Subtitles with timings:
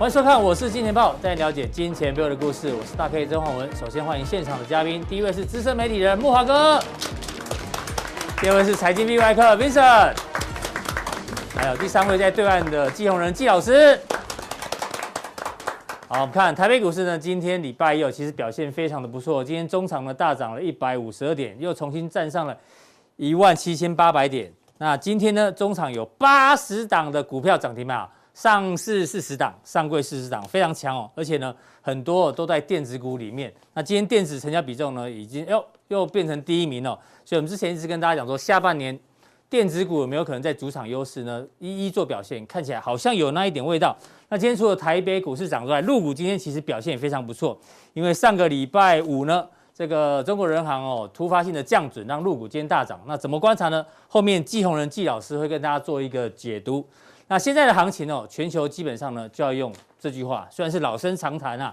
[0.00, 2.72] 欢迎收看，我是金钱豹，带你了解金钱背后的故事。
[2.72, 3.68] 我是大 K 曾焕文。
[3.76, 6.82] 首先欢迎现场的嘉宾，第一位是资深媒体人慕驊哥，
[8.40, 10.14] 第二位是财经 V 外客 Vincent，
[11.54, 14.00] 还有第三位在对岸的季鸿仁季老师。
[16.08, 19.44] 好，我们看台北股市呢，今天礼拜一，其实表现非常的不错。
[19.44, 22.56] 今天中场呢大涨了一百五十二点，又重新站上了
[23.16, 24.50] 一万七千八百点。
[24.78, 28.08] 那今天呢，中场有八十档的股票涨停板。
[28.40, 31.10] 上市四十档，上柜四十档，非常强哦。
[31.14, 33.52] 而且呢，很多都在电子股里面。
[33.74, 36.98] 那今天电子成交比重呢，已经又又变成第一名了。
[37.22, 38.98] 所以，我们之前一直跟大家讲说，下半年
[39.50, 41.46] 电子股有没有可能在主场优势呢？
[41.58, 43.94] 一一做表现，看起来好像有那一点味道。
[44.30, 47.60] 那今天除了台北股市涨之外，陆股今天其实表现也非常不错。
[47.92, 52.98] 因为上个礼拜五呢，这个中国人行哦突发性的降准，让陆股今天大涨。
[53.06, 53.84] 那怎么观察呢？
[54.08, 56.82] 后面季宏仁季老师会跟大家做一个解读。
[57.32, 61.72] 那现在的行情哦，全球基本上呢就要用这句话，虽然是老生常谈啊，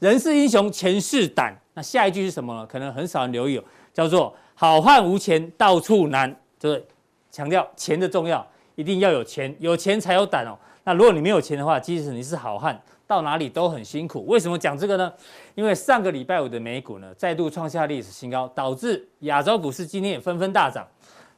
[0.00, 1.56] 人是英雄，钱是胆。
[1.72, 2.66] 那下一句是什么呢？
[2.66, 6.86] 可能很少人留意哦，叫做好汉无钱到处难，就是
[7.30, 10.52] 强调钱的重要，一定要有钱，有钱才有胆哦。
[10.84, 14.26] 那如果你没有钱的话，即使你是好汉，到哪里都很辛苦。
[14.26, 15.10] 为什么讲这个呢？
[15.54, 20.86] 因为上个礼拜五的美股呢再度创下历史新高，导致亚洲股市今天也纷纷大涨。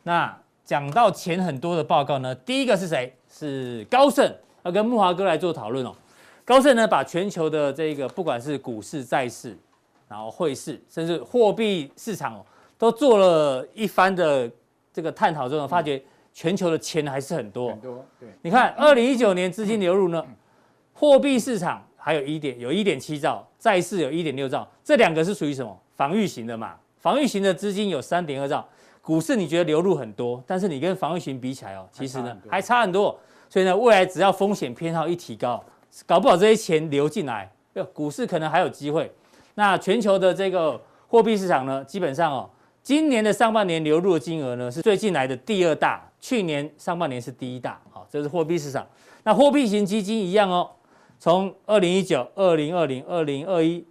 [0.02, 3.14] 那讲到钱很多的报告呢，第一个是谁？
[3.30, 4.30] 是高盛
[4.64, 5.94] 要跟木华哥来做讨论哦。
[6.44, 9.56] 高盛呢，把全球的这个不管是股市、债市，
[10.08, 12.44] 然后汇市，甚至货币市场哦，
[12.76, 14.50] 都做了一番的
[14.92, 17.70] 这个探讨之后，发觉全球的钱还是很多。
[17.70, 18.28] 很多，对。
[18.42, 20.24] 你看，二零一九年资金流入呢，
[20.92, 25.80] 货币市场还有一点有一点七兆，债市有一点六兆，这两个是属于什么？
[25.94, 26.74] 防御型的嘛。
[26.98, 28.66] 防御型的资金有三点二兆。
[29.02, 33.18] 股市你觉得流入很多，但是你跟防御型比起来哦，其实呢还差很多。
[33.48, 35.62] 所以呢，未来只要风险偏好一提高，
[36.06, 37.50] 搞不好这些钱流进来，
[37.92, 39.10] 股市可能还有机会。
[39.54, 42.48] 那全球的这个货币市场呢，基本上哦，
[42.82, 47.80] 今年的上半年流入的金额呢是最近来的第二大，去年上半年是第一大。
[47.90, 48.86] 好，这是货币市场。
[49.24, 50.70] 那货币型基金一样哦，
[51.18, 53.84] 从二零一九、二零二零、二零二一，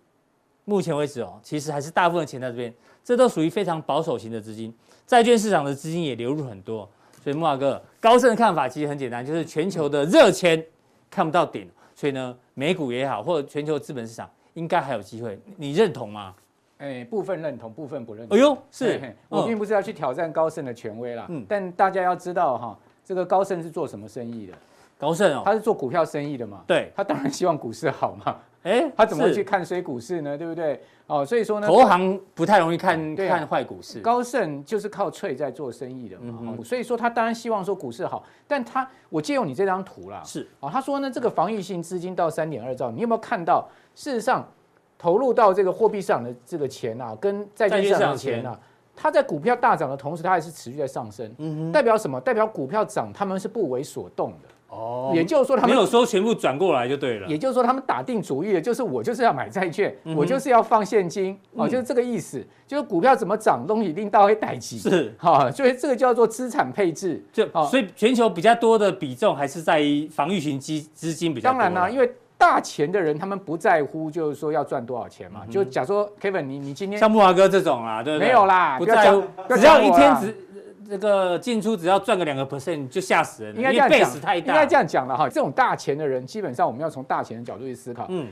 [0.63, 4.73] 目前为止哦，其实还是大部分钱在这边，这都属于非常保守型的资金。
[5.09, 6.87] 债券市场的资金也流入很多，
[7.23, 10.63] 所以木华哥高盛的看法其实很简单，就是全球的热钱
[11.09, 16.35] 看不到顶，所以呢，美股也好，或者全球资本市场应该还有机会，你认同吗？
[16.77, 18.37] 哎，部分认同，部分不认同。
[18.37, 24.53] 哎呦，是我并不是要去挑战高盛的权威啦，嗯，但大家要知道哈，这个高盛是做什么生意的？
[24.99, 28.37] 高盛哦，他是做股票生意的嘛，对，他当然希望股市好嘛。
[28.63, 30.37] 哎，他怎么会去看衰股市呢？
[30.37, 30.81] 对不对？
[31.07, 33.99] 哦，所以说呢，投行不太容易看、啊、看坏股市。
[33.99, 38.23] 高盛就是靠脆在做生意的嘛，嗯、所以说他当然希望说股市好。
[38.47, 43.67] 但他我借用你这张图啦，是啊、哦，他说呢，这个防御性资金到三点二兆，你有没有看到？
[43.95, 44.47] 事实上，
[44.97, 48.59] 投入到这个货币市场的这个钱啊，跟债券市场的钱啊，
[48.95, 51.33] 它在股票大涨的同时，它还是持续在上升。
[51.37, 52.19] 嗯哼，代表什么？
[52.19, 54.49] 代表股票涨，他们是不为所动的。
[54.79, 57.27] 哦，也就是说他们没有说全部转过来就对了。
[57.27, 62.41] 也就是说他们打定主意的，就是我就是要买债券，嗯、我就是要放现金，哦，就是这个意思。
[62.65, 64.77] 就是股票怎么涨，东西一定到会逮起。
[64.77, 67.21] 是，哈，所以这个叫做资产配置。
[67.33, 71.53] 就，所以全球比较多的比重还是在于防御型基资金比较多。
[71.53, 75.41] 当然啦、啊，因为大钱的人他们不在乎，就是说要赚多少钱嘛。
[75.49, 78.27] 就假说 Kevin，你你今天像木华哥这种啊，对不对？
[78.27, 79.23] 没有啦，不在乎，
[79.55, 80.35] 只要一天只。
[80.89, 84.37] 这个进出只要赚个两个 percent 就吓死人，应该这样讲。
[84.37, 88.07] 应该这样讲了哈，这种大钱的人，基本上我们要从大钱的角度去思考。
[88.09, 88.27] 嗯，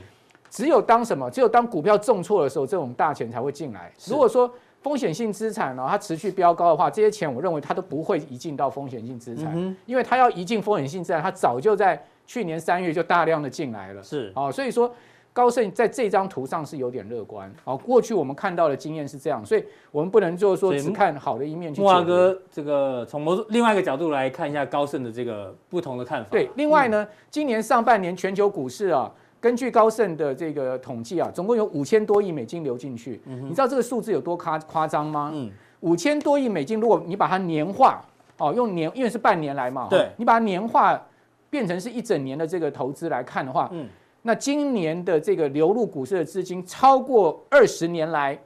[0.50, 1.30] 只有当什么？
[1.30, 3.92] 只有当股票重挫的时候，这种大钱才会进来。
[4.08, 4.52] 如果说
[4.82, 14.02] 风险性资产呢，它持续飙高的话，这些钱我认为它都不会移进到风险性资产，嗯、因为它要移进风险性资产，它早就在去年三月就大量的进来了。
[14.02, 14.92] 是啊，所以说。
[15.32, 21.80] 高盛在这张图上是有点乐观，好，过去我们看到的经验是这样，所以我们不能就是说只看好的一面去。
[21.80, 26.30] 慕驊哥，这个从某另外一个角度来看一下高盛的这个不同的看法。
[26.32, 29.08] 对，另外呢，嗯、今年上半年全球股市啊，
[29.38, 33.20] 根据高盛的这个统计啊，总共有五千多亿美金流进去。
[33.26, 35.30] 嗯、你知道这个数字有多夸夸张吗？
[35.32, 35.48] 嗯，
[35.80, 38.04] 五千多亿美金，如果你把它年化，
[38.38, 41.00] 哦，用年，因为是半年来嘛，对，你把它年化
[41.48, 43.86] 变成是一整年的这个投资来看的话，嗯。
[44.22, 48.38] 那今年的这个流入股市的资金超过二十年来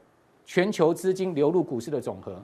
[0.44, 2.36] 全球资金流入股市的总和，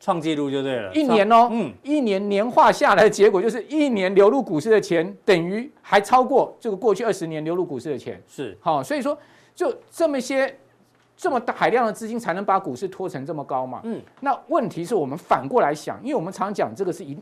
[0.00, 0.92] 创纪录就对了。
[0.94, 8.20] 一年哦，嗯，一年年化下来的结果就是一年流入股市的钱等于还超过这个过去二十年流入股市的钱。
[8.26, 9.16] 是，好，所以说
[9.54, 10.56] 就这么些
[11.16, 13.80] 这么大海量的资金才能把股市拖成这么高嘛。
[13.84, 17.16] 嗯，那问题是我们反过来想，因为我们常讲这个是一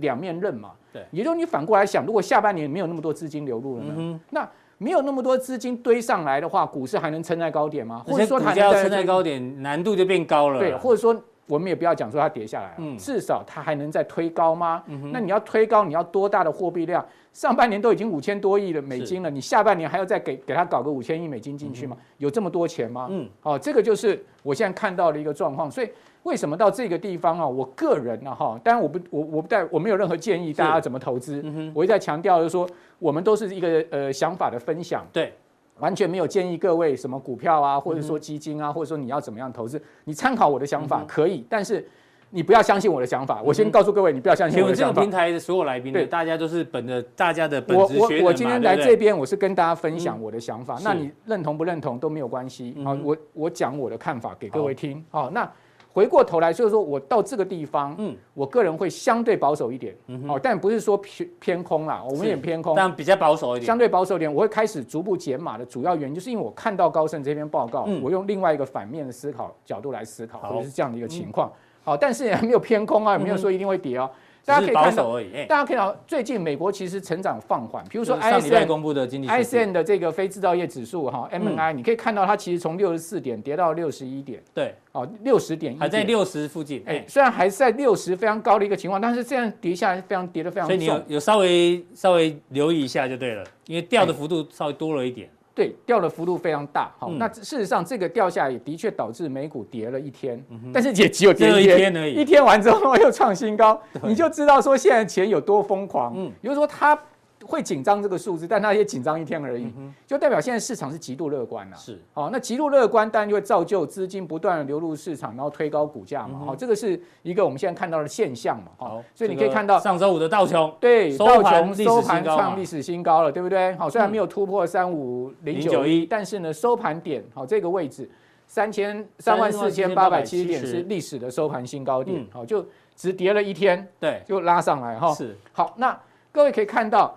[0.00, 0.72] 两面刃嘛。
[0.92, 3.94] 对，也就是你反过来想，如果下半年没有那么多资金流入了呢？
[3.98, 4.48] 嗯、那
[4.78, 8.02] 没有那么多资金堆上来的话，股市还能撑在高点吗？
[8.06, 10.58] 或者说股价要撑在高点，难度就变高了。
[10.58, 11.14] 对，或者说
[11.46, 14.82] 我们也不要讲说它跌下来，嗯，至少它还能再推高吗？
[14.86, 17.04] 嗯哼，那你要推高，你要多大的货币量？
[17.32, 21.96] 上半年都已经五千多亿的美金了，你下半年还要再给给他搞个五千亿美金进去吗？
[22.18, 23.08] 有这么多钱吗？
[23.10, 25.88] 嗯，哦，这个就是我现在看到的一个状况，所以。
[26.24, 27.46] 为什么到这个地方啊？
[27.46, 31.42] 我个人呢，哈，当然我不，我我不带，我没有任何建议大家怎么投资。
[31.44, 32.66] 嗯、我一再强调就是说，
[32.98, 35.34] 我们都是一个呃想法的分享，对，
[35.80, 41.86] 完全没有建议各位什么股票啊，或者说基金啊，嗯、或者说你要怎么样投资，你参考我的想法、嗯、可以，但是
[42.30, 43.40] 你不要相信我的想法。
[43.40, 44.94] 嗯、我先告诉各位，你不要相信我的想法。
[44.94, 48.08] 这个平台的所有来宾，对，大家都是本着大家的本质学的嘛。
[48.22, 52.74] 我我今天来这边，我是跟大家分享我的想法，嗯、那你认同不认同都没有关系。
[52.82, 55.04] 好、嗯，我我讲我的看法给各位听。
[55.10, 55.46] 好，那。
[55.94, 71.52] 回过头来，就是说我到这个地方，嗯，我个人会相对保守一点，嗯，哦，但不是说偏偏空啦，我们也偏空，但比较保守一点，相对保守一点，我会开始逐步减码的主要原因，就是因为我看到高盛这篇报告，我用另外一个反面的思考角度来思考，或者是这样的一个情况，
[71.84, 74.10] 好，但是也没有偏空啊，也没有说一定会跌哦。
[74.44, 77.82] 大家可以看到，大家可以看到，最近美国其实成长放缓。
[77.88, 84.42] 比如说，ISM 公布的经济，ISM 的这个非制造业指数哈，MNI，你可以看到它其实从六十四点跌到六十一点。
[84.52, 86.82] 对，哦，六十点还在六十附近。
[86.86, 90.76] 哎，虽然还是在六十非常高的一个情况，但是这样跌下来非常跌的非常重。
[90.76, 95.28] 所以你有有稍微稍微留意一下就对了，因为掉的幅度稍微多了一点。
[95.54, 96.92] 对，掉的幅度非常大。
[96.98, 102.14] 好，那事实上这个掉下来也的确导致美股跌了一天，但是也只有跌一天而已。
[102.14, 106.12] 一天完之后又创新高，你就知道说现在钱有多疯狂。
[106.16, 106.98] 嗯，比如说它。
[107.46, 109.72] 会紧张这个数字，但它也紧张一天而已，
[110.06, 111.76] 就代表现在市场是极度乐观了。
[111.76, 116.40] 是，好，那极度乐观，当然就会造就资金不断的流入市场，然后推高股价嘛。
[116.46, 118.72] 好，这个是一个我们现在看到的现象嘛。
[118.78, 123.74] 好，所以你可以看到上周五的道琼，对，道琼收盘创历史新高了，对不对？
[123.76, 128.10] 好，虽然没有突破三五零九一，但是呢，收盘点好这个位置
[128.46, 132.26] 三千三万四千八百七十点是历史的收盘新高点。
[132.32, 132.64] 好，就
[132.96, 135.12] 只跌了一天，对，就拉上来哈。
[135.14, 135.98] 是，好，那
[136.32, 137.16] 各位可以看到。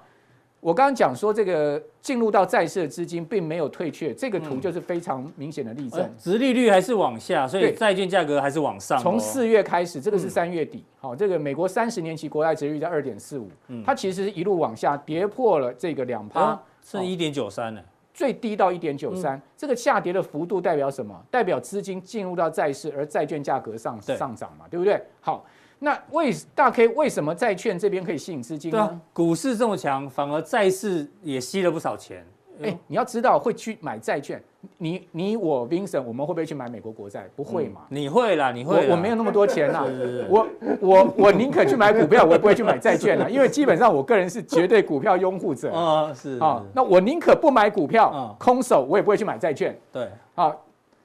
[0.60, 6.10] 我刚刚讲说，这个进入到债市的资金并没有退却，这个图就是非常明显的例证。
[6.18, 9.00] 殖利率还是往下，所以债券价格还是往上。
[9.00, 13.48] 从四月开始，这个是三月底，好，这个美国三十年期国债殖利率在二点四五，
[13.86, 17.82] 它其实一路往下跌破了这个两趴，是一点九三呢，
[18.12, 19.40] 最低到一点九三。
[19.56, 21.16] 这个下跌的幅度代表什么？
[21.30, 25.00] 代表资金进入到债市，而债券价格上上涨嘛，对不对？
[25.22, 25.46] 好。
[25.80, 28.80] 那为大 K 为什么债券这边可以吸引资金呢？
[28.80, 32.26] 啊、股市这么强，反而债市也吸了不少钱。
[32.64, 34.44] 哎，你要知道会去买债券，
[34.80, 37.30] 你你我 Vincent，我们会不会去买美国国债？
[37.36, 37.82] 不会嘛？
[37.92, 38.86] 嗯、你会啦，你会啦。
[38.88, 39.86] 我我没有那么多钱 啦，
[40.28, 40.48] 我
[40.82, 46.12] 我我宁可去买股票，我也不会去买债券了，因为基本上我个人是绝对股票拥护者啊。
[46.12, 49.80] 是啊，那我宁可不买股票，空手我也不会去买债券。
[49.94, 50.52] 对啊。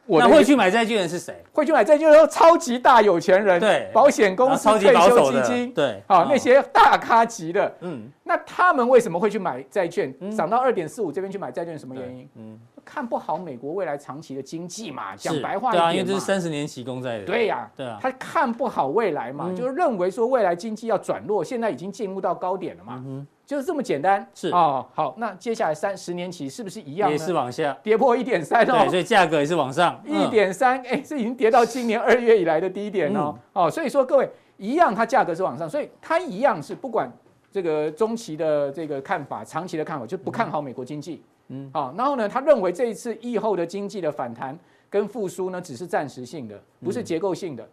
[0.06, 1.34] 那会去买债券的是谁？
[1.52, 10.12] 会去买债券的超级大有钱人，对，保险公司、退休基金，对，好，那些大咖级的，嗯，那他们为什么会去买债券？
[10.36, 12.28] 涨到二点四五这边去买债券，什么原因？
[12.36, 23.04] 嗯，看不好美国未来长期的经济嘛，讲白话一点嘛，对啊，因为这是三十年期公债的，对呀，对啊，他看不好未来嘛，就是认为说未来经济要转弱，现在已经进入到高点了嘛。
[23.52, 24.82] 就是这么简单，是哦。
[24.94, 27.10] 好，那接下来三十年期是不是一样？
[27.10, 28.78] 也是往下跌破一点三哦。
[28.80, 30.00] 对，所以价格也是往上。
[30.08, 33.38] 一点三，哎，是已经跌到今年二月以来的低点哦。
[33.52, 37.12] 哦，所以说各位一样，它价格是往上，所以它一样是不管
[37.50, 41.22] 这个中期的这个看法，长期的看法就不看好美国经济。
[41.48, 47.68] 嗯，好，然后呢，他认为这一次疫后的经济的反弹跟复苏呢，只是暂时性的，不是结构性的。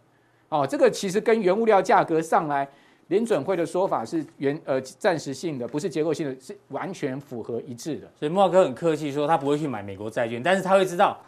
[0.50, 2.68] 哦，这个其实跟原物料价格上来。
[3.10, 8.08] 联准会的说法是原呃暂时性的，不是结构性的，是完全符合一致的。
[8.16, 11.18] 所以慕驊哥很客气说他不会去买美国债券，但是他会知道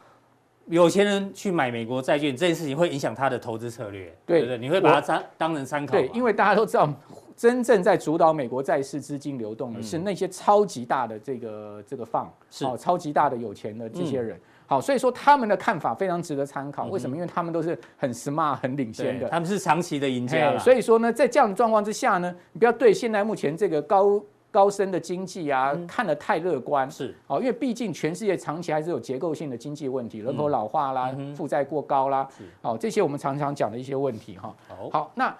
[0.67, 4.59] 有钱人去买美国债券这件事情会影响他的投资策略，对，对不对？
[4.59, 5.97] 你会把它当当成参考。
[5.97, 6.89] 对，因为大家都知道，
[7.37, 14.37] 真正在主导美国债市资金流动的是那些超级大的这个这个放，是哦，超级大的有钱的这些人。
[14.37, 14.41] 嗯
[14.73, 16.87] 好，所以说他们的看法非常值得参考。
[16.87, 17.14] 为什么？
[17.14, 20.59] 因为他们都是很 smart、很领先的，他们是长期的赢家。
[20.59, 24.19] 所以说呢，在这样的状况之下呢，你不要对现在目前这个高
[24.50, 26.91] 高升的经济啊看得太乐观。
[26.91, 32.26] 是，好，因为毕竟全世界长期还是有结构性的经济问题，人口老化啦，负债过高啦，
[32.62, 34.57] 好，这些我们常常讲的一些问题哈。
[34.91, 35.37] 好，那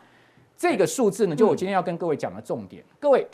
[0.59, 3.27] 这个数字呢，就我今天要跟各位讲的重点，各位。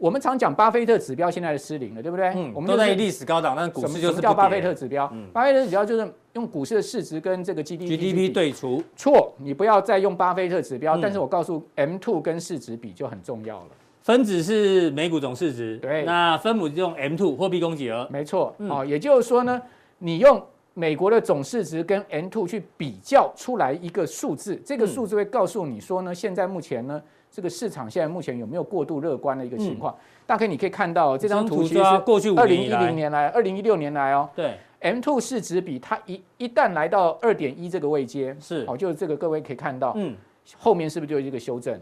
[0.00, 2.28] 我们常讲巴菲特指标现在的失灵了，对不对？
[2.34, 5.06] 嗯，我们都在历史高档，但股市就是什么叫巴菲特指标？
[5.12, 8.82] 嗯，巴菲特指标就是用股市的市值跟这个 GDP GDP 对除。
[8.96, 10.96] 错，你不要再用巴菲特指标。
[10.96, 13.66] 但是我告诉 M two 跟市值比就很重要了。
[14.00, 19.60] 分子是美股总市值，对，那分母就用 M two 货币供给额，没错，哦，也就是说呢，
[19.98, 20.42] 你用
[20.72, 27.00] 美国的总市值跟 M two 去比较出来一个数字，这个数字会告诉你说呢，现在目前呢，
[27.30, 29.94] 这个市场现在目前有没有过度乐观的一个情况？
[30.26, 40.16] 大概你可以看到这张图，其实是过去二零一零年来、二零一六年来哦，对，M two 市值比它一一旦来到二点一这个位阶，是，哦，就是这个各位可以看到，嗯，
[40.58, 41.80] 后面是不是就有一个修正？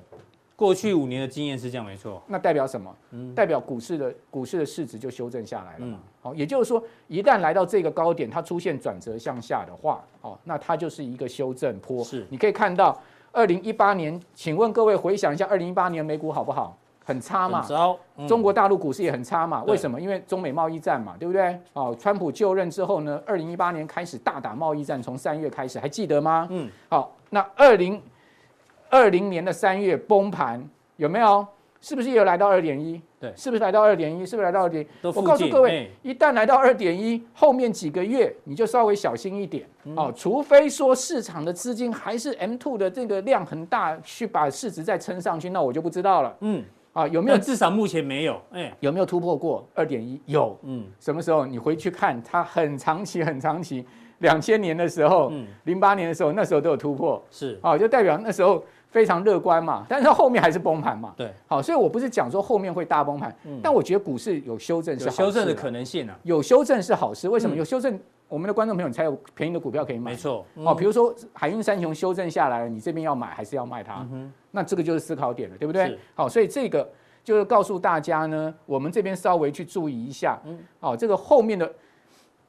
[0.57, 2.21] 过去五年的经验是这样，没错。
[2.27, 2.93] 那代表什么？
[3.13, 6.01] 嗯，代表股市的股市的市值就修正下来了嘛。
[6.21, 12.03] 好，也就是说，一旦来到这个高点，它出现转折向下的话，哦，那它就是一个修正坡。
[12.03, 13.01] 是，你可以看到，
[13.33, 16.77] 二零一八年，请问各位回想一下，二零一八年美股好不好？
[17.05, 17.67] 很差嘛。
[18.27, 19.63] 中国大陆股市也很差嘛。
[19.65, 20.01] 为什么？
[20.01, 21.59] 因为中美贸易战嘛，对不对？
[21.73, 26.47] 哦，川普就任之后呢，二零一八年开始大打贸易战，从三月开始，还记得吗？
[26.51, 26.69] 嗯。
[26.89, 28.03] 好，那二零。
[28.91, 30.67] 二零年的三月崩盘
[30.97, 31.47] 有没有？
[31.81, 33.01] 是不是也有来到二点一？
[33.21, 34.27] 对，是不是来到二点一？
[34.27, 35.07] 是不是来到二点一？
[35.15, 39.65] 我告诉各位，一旦来到二点一，后面几个月你就稍微小心一点
[39.97, 40.13] 哦。
[40.15, 46.37] 除非说市场的资金还是 M two 的这个量很大，去把市值再撑上去，那我就不知道了。
[46.41, 47.39] 嗯，啊，有没有？
[47.39, 48.41] 至少目前没有。
[48.51, 50.21] 哎，有没有突破过二点一？
[50.27, 50.59] 有。
[50.65, 51.47] 嗯，什么时候？
[51.47, 53.85] 你回去看，它很长期，很长期。
[54.19, 55.33] 两千年的时候，
[55.65, 57.23] 零八年的时候，那时候都有突破。
[57.31, 57.57] 是。
[57.63, 58.65] 啊，就代表那时候。
[58.91, 61.13] 非常乐观嘛，但是后面还是崩盘嘛。
[61.17, 67.29] 对，好，所以我不是讲说后面会大崩盘，嗯、但我觉得股市有修正是好事，修正的可能性啊，有修正是好事。
[67.29, 67.55] 为什么？
[67.55, 70.13] 有修正，我们的观众朋友才有便宜的股票可以买。
[70.13, 74.07] 没错，哦，比如说海运三雄修正下来了，你这边要买还是要卖它？
[74.13, 75.99] 嗯、那这个就是思考点了，对不对？
[76.15, 76.89] 好，所以这个
[77.23, 80.39] 就是告诉大家呢，我们这边稍微去注意一下。
[80.47, 81.71] 嗯，好，这个后面的。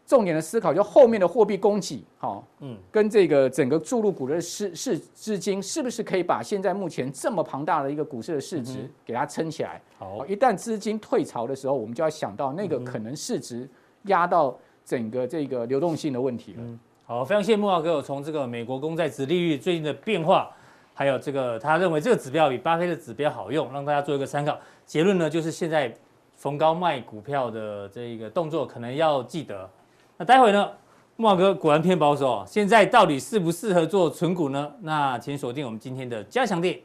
[0.09, 9.79] 重点的思考就后面的货币供给，好，嗯，跟这个整个注入股的市市资金，是不是可以把现在目前这么庞大的一个股市的市值给它撑起来？
[9.99, 13.69] 好，一旦资金退潮的时候，我们就要想到那个可能市值
[14.05, 16.57] 压到整个这个流动性的问题了。
[16.61, 20.49] 嗯，好，非常谢谢慕驊哥，从这个美国公债殖利率最近的变化，
[20.95, 24.57] 还有这个他认为这个指标比巴菲特指标好用，让大家做一个参考。
[24.87, 25.95] 结论呢，就是现在
[26.35, 29.69] 逢高卖股票的这一个动作，可能要记得。
[30.21, 30.69] 那待会呢，
[31.15, 34.69] 木马哥果然偏保守，现在到底适不适合做存股呢？
[34.81, 36.77] 那请锁定我们今天的加强店。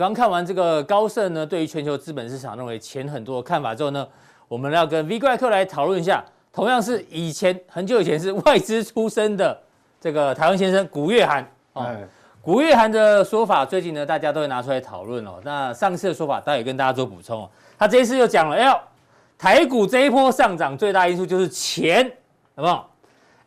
[0.00, 4.08] 刚看完这个高盛呢，对于全球资本市场认为钱很多的看法之后呢，
[4.48, 9.60] 我们要跟 V 怪客来讨论一下，同样是以前很久以前是外资出身的
[10.00, 11.86] 这个台湾先生古月涵哦，
[12.40, 15.34] 古月涵的说法最近呢，大家都会拿出来讨论哦。
[15.44, 17.50] 那上次的说法，他也跟大家做补充哦。
[17.78, 18.74] 他这一次又讲了，哎呦，
[19.36, 22.10] 台股这一波上涨最大因素就是钱，
[22.56, 22.90] 好不好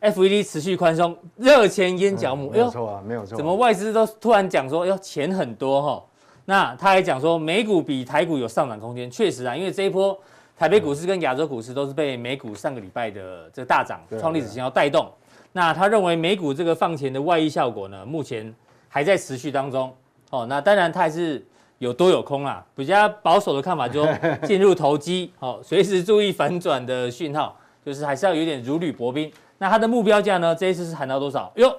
[0.00, 3.36] ？FED 持续宽松，热钱淹脚目，没有错啊，没有错。
[3.36, 6.04] 怎么外资都突然讲说，哎呦，钱很多哈？
[6.46, 10.18] 那他还讲说，美股比台股有上涨空间，确实啊，因为这一波
[10.56, 15.10] 台北股市跟亚洲股市都是被美股上个礼拜的这个大涨创历史新高带动。
[15.52, 18.54] 那他认为美股这个放钱的外溢效果呢，目前
[18.88, 19.94] 还在持续当中。
[20.30, 21.44] 哦，那当然他还是
[21.78, 24.06] 有多有空啊，比较保守的看法就
[24.42, 29.32] 进入投机， 哦，随时注意反转的讯号，就是还是要有点如履薄冰。
[29.58, 31.52] 那他的目标价呢，这一次是喊到多少？
[31.54, 31.74] 哟，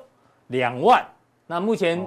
[0.48, 1.06] 两万。
[1.48, 2.04] 那目前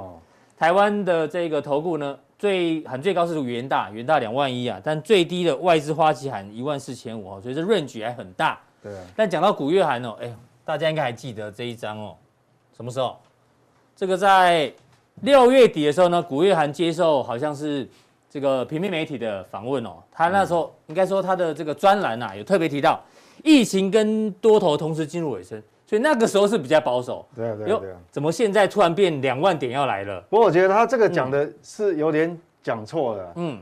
[0.56, 2.18] 台湾的这个投顾呢？
[2.38, 8.58] 最喊最高是元大，元大两万一啊，但最低的外资花旗喊一万四千五，所以这 range 还很大。
[8.80, 9.04] 对啊。
[9.16, 10.32] 但讲到古月涵哦，哎，
[10.64, 12.14] 大家应该还记得这一张哦，
[12.76, 13.16] 什么时候？
[13.96, 14.72] 这个在
[15.22, 17.88] 六月底的时候呢，古月涵接受好像是
[18.30, 23.02] 这个平面媒体的访问哦，他那时候应该说他的这个专栏呐，有特别提到
[23.42, 25.60] 疫情跟多头同时进入尾声。
[25.88, 30.20] 所以那个时候是比较保守，对啊对啊对啊，怎么现在突然变两万点要来了？
[30.28, 33.32] 不过我觉得他这个讲的是有点讲错了。
[33.36, 33.58] 嗯，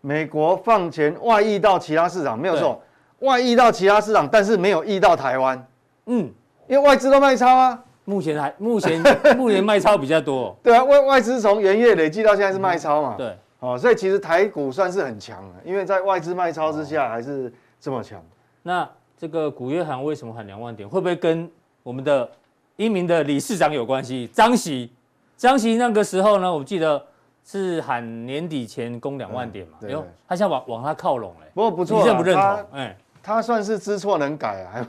[0.00, 2.82] 美国放钱外溢到其他市场没有错，
[3.20, 5.64] 外溢到其他市场，但是没有溢到台湾。
[6.06, 6.28] 嗯，
[6.66, 7.80] 因为外资都卖超啊。
[8.04, 9.00] 目前还目前
[9.38, 10.56] 目前卖超比较多。
[10.60, 13.14] 对啊，外外资从元月累计到现在是卖超嘛。
[13.16, 18.20] 对，哦，所以其实台股算是很强了，因为在外资卖超之下还是这么强。
[18.64, 18.88] 那。
[19.22, 20.88] 这个古月涵为什么喊两万点？
[20.88, 21.48] 会不会跟
[21.84, 22.28] 我们的
[22.74, 24.28] 英明的理事长有关系？
[24.32, 24.90] 张喜，
[25.36, 27.00] 张喜那个时候呢，我记得
[27.44, 29.74] 是喊年底前攻两万点嘛。
[29.80, 31.46] 嗯、对，对，他现在往往他靠拢哎。
[31.54, 32.66] 不过不错，你认不认同？
[32.72, 34.84] 哎，他算是知错能改啊，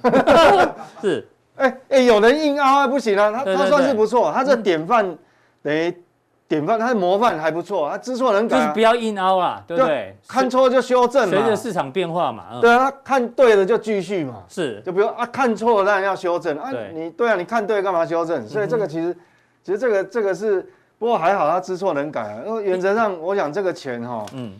[0.99, 5.15] 是，哎 哎、欸，有人硬凹还不行啊，他他算是不错，他这典范
[5.61, 5.95] 等于
[6.53, 10.15] 典范，他的模范还不错，他知错能改，就是不要硬凹啦，对不对？
[10.27, 16.55] 看错就修正嘛，随着市场变化嘛，对啊，看对了就继续嘛，是，就比如啊，看错了当然要修正。
[16.59, 18.47] 啊，你对啊，你看对干嘛修正？
[18.47, 19.17] 所以这个其实
[19.63, 20.61] 其实这个这个是，
[20.99, 24.53] 不过还好他知错能改啊，因为原则上我想这个钱哈，嗯。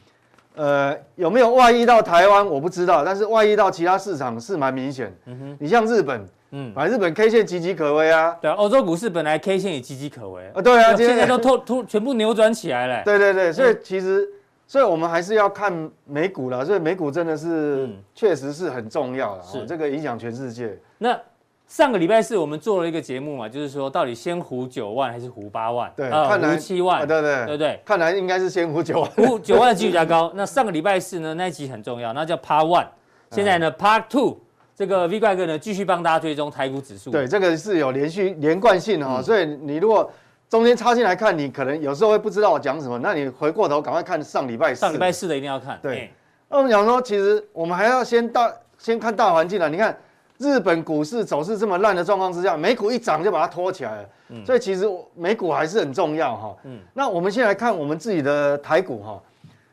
[0.55, 2.45] 呃，有没有外溢到台湾？
[2.45, 5.11] 我不知道，但是外溢到其他市场是蛮明显。
[5.25, 6.23] 嗯哼，你像日本，
[6.55, 8.37] 嗯，反正日本 K 线岌岌可危啊。
[8.39, 10.61] 对啊，欧洲股市本来 K 线也岌岌可危啊。
[10.61, 13.03] 对啊，现在都突突全部扭转起来了。
[13.03, 14.27] 对对对，所以其实，
[14.67, 16.63] 所以我们还是要看美股了。
[16.63, 20.77] 所以美股真的是确实是很重要了，是这个影响全世界。
[20.97, 21.19] 那。
[21.65, 25.91] 上个礼拜四我们做了一个节目嘛，就是说到底先胡九万还是胡八万？
[25.95, 27.79] 对，看来胡七万，对对对对？
[27.83, 30.31] 看来应该是先胡九万，胡九万的几率比较高。
[30.35, 32.87] 那上个礼拜四呢，那一集很重要，那叫 Part One。
[33.31, 34.37] 现在呢，Part Two，
[34.75, 37.11] 这个 V 怪哥呢继续帮大家追踪台股指数。
[37.11, 40.11] 对，这个是有连续连贯性哈，所以你如果
[40.49, 44.81] 中间插进来看，你可能有时候会不知道我讲什么，那你回过头赶快看上礼拜四。
[44.81, 45.79] 上礼拜四的一定要看。
[45.81, 46.11] 对，
[46.49, 49.97] 那我们讲说，其实我们还要先大先看大环境了，你看。
[50.39, 56.57] 日本股市走势这么烂的状况之下，美股一涨就把它拖起来了，嗯、所以其实美股还是很重要哈。
[56.63, 59.21] 嗯、那我们先来看我们自己的台股哈。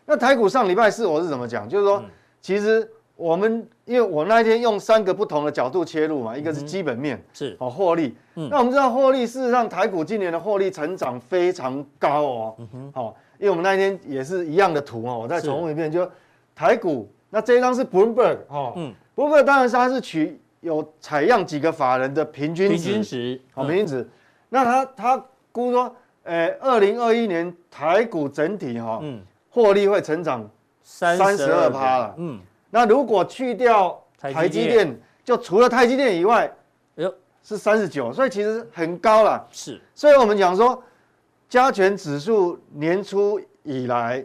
[0.05, 1.69] 那台股上礼拜四我是怎么讲？
[1.69, 2.05] 就是说，
[2.41, 8.15] 其实我们因为我那一天用三个不同的角度切入嘛，一个是基本面，是哦获利。
[8.37, 12.57] 嗯、那我们知道获利，事实上台股今年的获利成长非常高哦。
[12.95, 16.09] 好，因为我们那一天也是一样的图哦，我再重复一遍，就
[16.55, 17.11] 台股。
[17.31, 18.75] 那这一张是 Bloomberg 哦。
[18.77, 18.95] 嗯。
[19.17, 20.41] Bloomberg 当然是它是取。
[20.61, 24.07] 有采样几个法人的平均值，平均值，好，平均值。
[24.51, 30.47] 那他他估说，呃，二零二一年台股整体哈，嗯，获利会成长
[30.83, 32.39] 三十二趴了，嗯。
[32.71, 36.51] 那如果去掉台积电，就除了台积电以外，
[36.97, 37.05] 哎
[37.43, 39.47] 是三十九，所以其实很高了。
[39.51, 40.81] 是，所以我们讲说，
[41.49, 44.25] 加权指数年初以来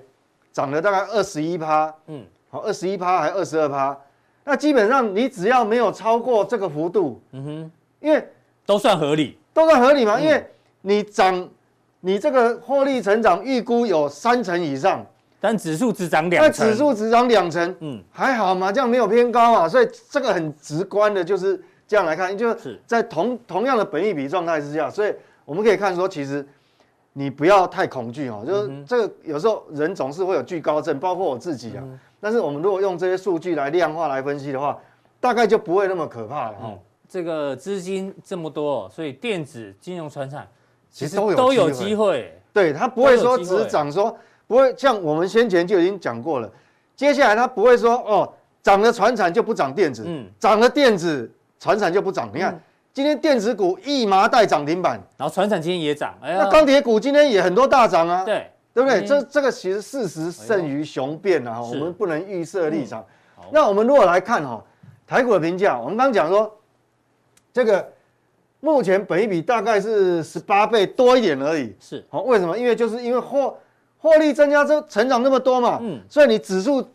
[0.51, 3.97] 涨了大概二十一趴，嗯，好，二十一趴还二十二趴。
[4.43, 8.27] 那基本上你只要没有超过这个幅度，嗯哼，因为
[8.65, 10.19] 都算合理，都算合理嘛。
[10.19, 10.45] 因为
[10.81, 11.49] 你涨，
[12.01, 15.03] 你这个获利成长预估有三成以上，
[15.47, 22.81] 但指数只涨两成，那指数只涨两成，嗯，还好嘛，这样没有偏高啊，所以这个很直观的就是这样来看，就是。
[22.88, 25.13] 在同同样的本益比状态之下，所以
[25.45, 26.43] 我们可以看说，其实
[27.13, 31.84] 你不要太恐惧哦，就是这个有时候人总是会有惧高症，包括我自己啊。
[32.19, 34.75] 但是我们如果用这些数据来量化来分析的话，
[35.19, 36.79] 大概就不会那么可怕了哈、嗯。
[37.08, 40.47] 这个资金这么多，所以电子、金融、传产
[40.89, 42.36] 其实都有都有机会。
[42.51, 46.49] 对，它不会说只涨，说不会像我们先前就已经讲过了。
[46.95, 51.29] 接下来它不会说哦，涨了船产就不涨电子，嗯，涨了电子
[51.60, 52.29] 船产就不涨。
[52.34, 52.60] 你看
[52.93, 58.23] 今天电子股一麻袋涨停板，然后船产今天也涨，哎呀，那钢铁股今天也很多大涨啊。
[58.23, 58.49] 对。
[58.75, 59.05] 对不对？
[59.05, 63.01] 这这个其实事实胜于雄辩啊，我们不能预设立场。
[63.49, 64.62] 那我们如果来看哈，
[65.08, 66.53] 台股的评价，我们刚刚讲说，
[67.53, 67.89] 这个
[68.60, 71.73] 目前本一比大概是十八倍多一点而已。
[71.79, 72.58] 是，好，为什么？
[72.58, 73.58] 因为就是因为获
[74.06, 75.80] 获利增加，这成长那么多嘛。
[75.82, 76.00] 嗯。
[76.08, 76.88] 所以你指数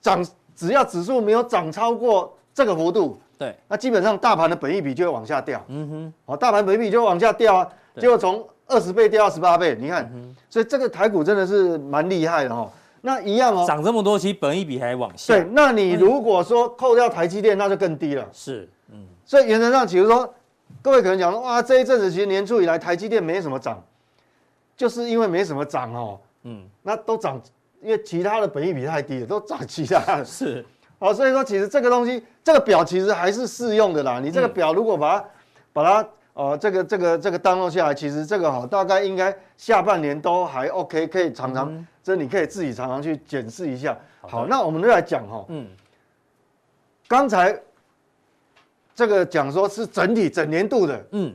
[0.00, 5.60] 涨，只要指数没有涨超过这个幅度，对，那基本上大盘的本益比就会往下掉。
[5.68, 6.14] 嗯哼。
[6.26, 8.46] 好，大盘本益比就会往下掉啊，结果从。
[8.66, 10.10] 二十倍掉到十八倍，你看，
[10.48, 12.66] 所以这个台股真的是蛮厉害的哈。
[13.02, 15.34] 那一样哦，涨这么多，其实本益比还往下。
[15.34, 18.26] 对，那你如果说扣掉台积电，那就更低了。
[18.32, 19.06] 是，嗯。
[19.26, 20.32] 所以原则上，比如说，
[20.80, 23.78] 各位可能讲说，哇，这一阵子其实年初以来台积电没什么涨，
[24.74, 26.18] 就是因为没什么涨哦。
[26.44, 26.66] 嗯。
[26.82, 27.38] 那都涨，
[27.82, 30.24] 因为其他的本益比太低了，都涨其他的。
[30.26, 30.64] 是。
[30.98, 34.20] 好，所以说其实这个东西，这个表其实还是适用的啦。
[34.20, 35.28] 你这个表如果把它，
[35.72, 36.08] 把它。
[36.34, 43.96] 哦，这个这个这个当落下来，其实这个哈，大概应该下半年都还 OK，可以常常，嗯、这你可以自己常常去检视一下。
[44.20, 45.68] 好，好，那我们就来讲哈，嗯，
[47.06, 47.56] 刚才
[48.96, 51.32] 这个讲说是整体整年度的，嗯，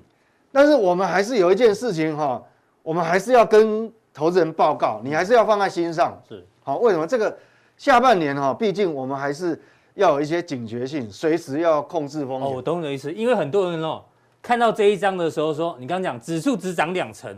[0.51, 2.43] 但是我们还是有一件事情哈，
[2.83, 7.37] 我们还是要跟投资人报告，你还是要放在心上，是好，为什么这个
[7.77, 9.59] 下半年哈，毕竟我们还是
[9.95, 12.47] 要有一些警觉性，随时要控制风险。
[12.47, 14.01] 哦，我懂你的意思，因为很多人哦。
[14.41, 17.29] 看到这一张的时候说，你刚刚讲指数只涨两成，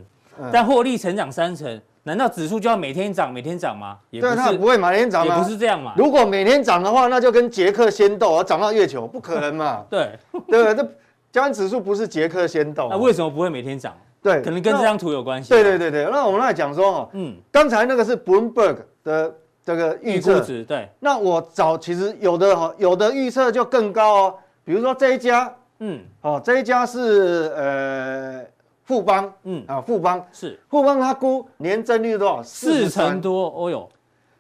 [0.54, 3.98] 但获利成长三成，难道指数就要每天涨每天涨吗？
[4.12, 5.36] 也不是，它不会每天涨吗？
[5.36, 5.96] 也不是这样嘛。
[5.98, 9.84] 如果每天涨的话，那就跟捷克仙豆而涨到月球，不可能嘛。
[9.90, 10.76] 对对不对？
[10.76, 10.84] 这
[11.32, 13.98] 加权指数不是捷克仙豆，那为什么不会每天涨？
[14.22, 15.50] 对，可能跟这张图有关系。
[15.50, 20.88] 对对对对，那我们来讲说哈，嗯，刚才那个是 Bloomberg 的这个预测值，对。
[21.00, 24.36] 那我找其实有的哈，有的预测就更高哦。
[24.64, 28.46] 比如说这一家，嗯，哦，这一家是呃
[28.84, 32.44] 富邦，嗯啊，富邦是富邦，它估年增率多少？
[32.44, 33.90] 四成多，哦哟，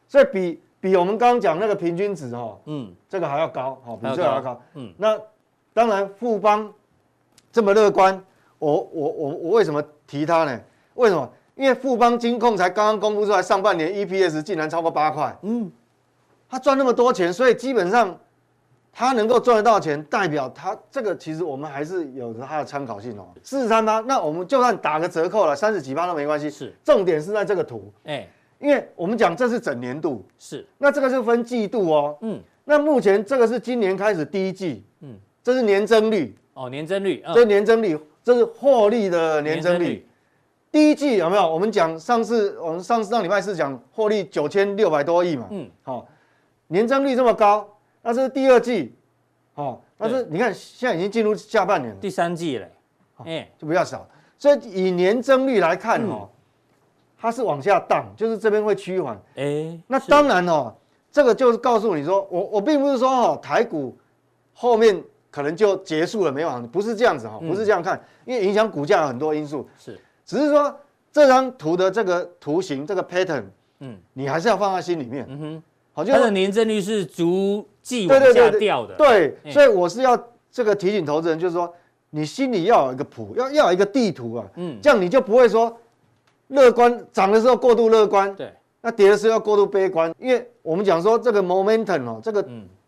[0.07, 4.93] 所以比比我们刚刚讲那个平均值哈，嗯，这个还要高，好，比这个还要高，嗯。
[4.97, 5.17] 那
[5.73, 6.71] 当然富邦
[7.51, 8.23] 这么乐观，
[8.61, 10.61] 我我我我为什么提它呢？
[10.93, 11.27] 为什么？
[11.55, 15.69] 因为富邦金控才刚刚公布出来，上半年 EPS 竟然超过八块，嗯，
[16.47, 18.15] 他赚那么多钱，所以基本上
[18.93, 23.27] 他能够赚得到钱，代表他这个其实我们还是有着它的参考性哦。
[23.43, 26.49] 四十三八，那我们就算打个折扣了，三十几八都没关系。
[26.49, 28.27] 是，重点是在这个图，哎，
[28.59, 40.07] 因为我们讲这是整年度，是，那这个是分季度哦，嗯，那目前这个是今年开始第一季，嗯，这是年增率，哦，年增率，这是年增率，这是获利的年增率。
[40.71, 41.53] 第一季有没有？
[41.53, 46.07] 我们讲上次，我们上次上礼拜四讲获利九千六百多亿嘛，嗯，好，
[46.67, 47.67] 年增率这么高，
[48.01, 48.95] 那这是第二季，
[49.55, 52.67] 哦，但是你看现在已经进入下半年了，第三季了，
[53.25, 54.07] 哎，就比较少，
[54.37, 56.29] 所以以年增率来看哦，
[57.17, 60.73] 它是往下荡，就是这边会趋缓，哎，那当然哦，
[61.11, 63.97] 这个就是告诉你说，我我并不是说哦台股
[64.53, 69.97] 后面可能就结束了没有，不是这样子哈，不是这样看，因为影响股价有很多因素是。
[70.25, 70.77] 只是说
[71.11, 73.43] 这张图的这个图形，这个 pattern，
[73.79, 75.25] 嗯，你还是要放在心里面。
[75.29, 75.63] 嗯哼，
[75.93, 78.93] 好，就它的年增率是逐季往下掉的。
[78.95, 81.73] 对，所以我是要这个提醒投资人，就是说
[82.09, 84.45] 你心里要有一个谱，要要有一个地图啊。
[84.55, 85.75] 嗯，这样你就不会说
[86.49, 90.13] 乐观涨的时候过度乐观，对，那跌的时候要过度悲观。
[90.19, 92.45] 因为我们讲说这个 momentum 哦，这个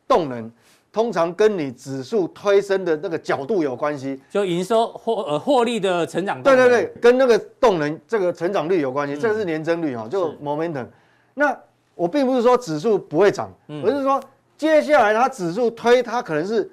[0.07, 0.51] 动能。
[0.93, 6.41] 通常跟你指数推升的那个角度有关系，就营收获呃获利的成长。
[6.43, 10.85] 对对对，跟那个动能这个成长率有关系，这是年增率哈，就 momentum。
[11.33, 11.57] 那
[11.95, 13.51] 我并不是说指数不会涨，
[13.83, 14.21] 而是说
[14.55, 16.71] 接下来它指数推它可能是，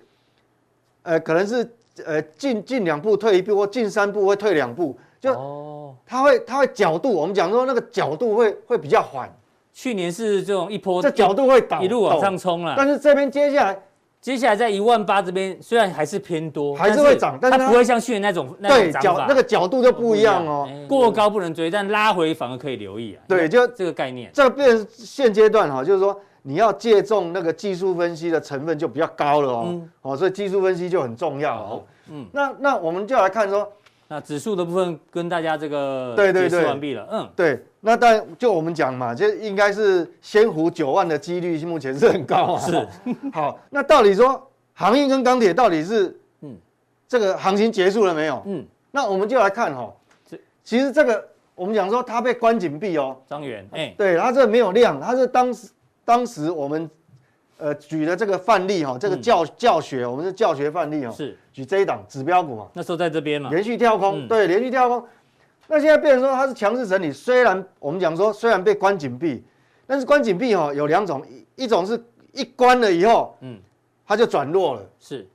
[1.02, 1.66] 呃可能是
[2.04, 9.34] 呃进进两步退一步或进三步会退两步，就它会它会角度，我们讲说那个角度会会比较缓。
[9.72, 13.82] 去年是这种一波，这角度会倒一路往上冲了，但是这边接下来。
[14.20, 20.68] 接下来在一万八这边，虽然还是偏多，还是会涨，但它不会像去年那种那种涨，那个角度就不一样哦。
[20.86, 23.24] 过高不能追，但拉回反而可以留意啊。
[23.26, 24.30] 对，就这个概念。
[24.34, 29.80] 这个变现阶段哈，就是说你要借重那个技术分析的成分就比较高了哦。
[30.02, 31.82] 哦，所以技术分析就很重要哦。
[32.10, 33.66] 嗯，那那我们就来看说。
[34.12, 42.60] 那指数的部分跟大家这个对对对完毕了，嗯，对，那当然就我们讲嘛，就应该是仙湖九万的几率目前是很高啊。
[42.60, 42.88] 是，
[43.32, 46.56] 好，那到底说航运跟钢铁到底是嗯
[47.06, 48.42] 这个行情结束了没有？
[48.46, 49.88] 嗯，那我们就来看哈，
[50.28, 55.68] 这其实这个我们讲说它被关紧闭哦，张元，哎，对，它这个没有量，它是当时
[56.04, 56.90] 当时我们。
[57.60, 61.12] 呃，举的这个范例哈，这个教教学，我们是教学范例哦。
[61.14, 61.36] 是。
[61.52, 62.66] 举这一档指标股嘛。
[62.72, 63.50] 那时候在这边嘛。
[63.50, 65.04] 连续跳空，对，连续跳空。
[65.66, 69.44] 那现在变成说它是强势整理，虽然我们讲说虽然被关紧闭，
[69.86, 71.22] 但是关紧闭哦有两种，
[71.54, 73.58] 一种是一关了以后，嗯，
[74.06, 74.82] 它就转弱了。
[74.98, 75.28] 是。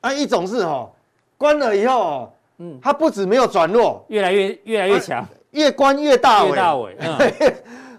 [0.00, 0.88] 啊，一种是哈
[1.36, 6.50] 关了以后，嗯，它不止没有转弱，越来越越来越强，越关越大尾。
[6.50, 6.96] 越大尾。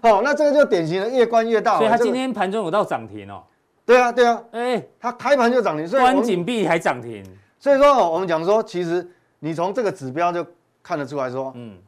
[0.00, 1.76] 好，那这个就典型的越关越大。
[1.76, 3.42] 所以它今天盘中有到涨停哦。
[3.88, 7.24] 对啊，对啊，哎，它开盘就涨停，所以关紧闭还涨停，
[7.58, 10.46] 所以说我们讲说，其实你从这个指标就
[10.82, 11.78] 看得出来说，嗯，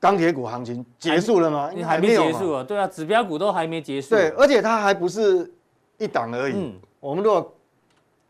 [0.00, 1.70] 钢铁股行情结束了吗？
[1.72, 2.64] 你还没结束啊？
[2.64, 4.16] 对啊，指标股都还没结束。
[4.16, 5.48] 对，而且它还不是
[5.96, 6.54] 一档而已。
[6.56, 7.54] 嗯，我们如果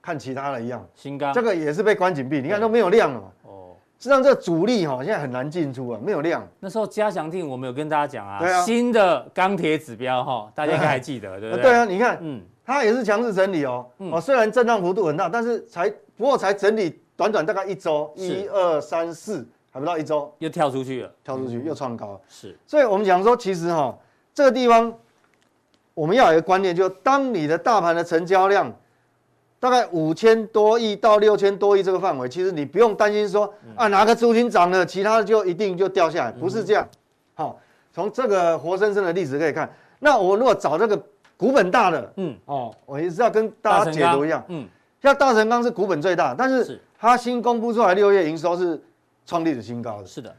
[0.02, 3.26] 看其他的一样，新钢这个也是被关紧闭，你看都没有量了嘛。
[3.44, 3.56] 哦
[4.02, 6.42] 实际上，这个主力哈现在很难进出啊，没有量。
[6.58, 11.64] 那时候加强定我们有跟大家讲啊，啊新的钢铁指标哈，大家应该还记得， 对不对？
[11.64, 22.20] 对啊，你看，嗯，它也是强势整理哦，哦，虽然震荡幅度很大，但是才不过才整理短短大概一周，一二三四还不到一周，又跳出去了，跳出去又创高。
[22.28, 23.96] 是，所以我们讲说，其实哈
[24.32, 24.92] 这个地方
[25.94, 28.72] 我们要有一个观念，就当你的大盘的成交量。
[29.62, 36.88] 大概五千多亿到六千多亿这个范围，其实你不用担心说啊哪个族群涨了，其他的就一定就掉下来，不是这样。
[37.34, 37.60] 好，
[37.92, 39.70] 从这个活生生的例子可以看。
[39.98, 40.98] 那我如果找这个
[41.40, 44.68] 股本大的，嗯，哦，我也是要跟大家解读一样，嗯，
[45.00, 48.78] 像大成钢是股本最大，但是它新公布出来六月营收是
[49.24, 50.06] 创历史新高的。
[50.06, 50.30] 是的。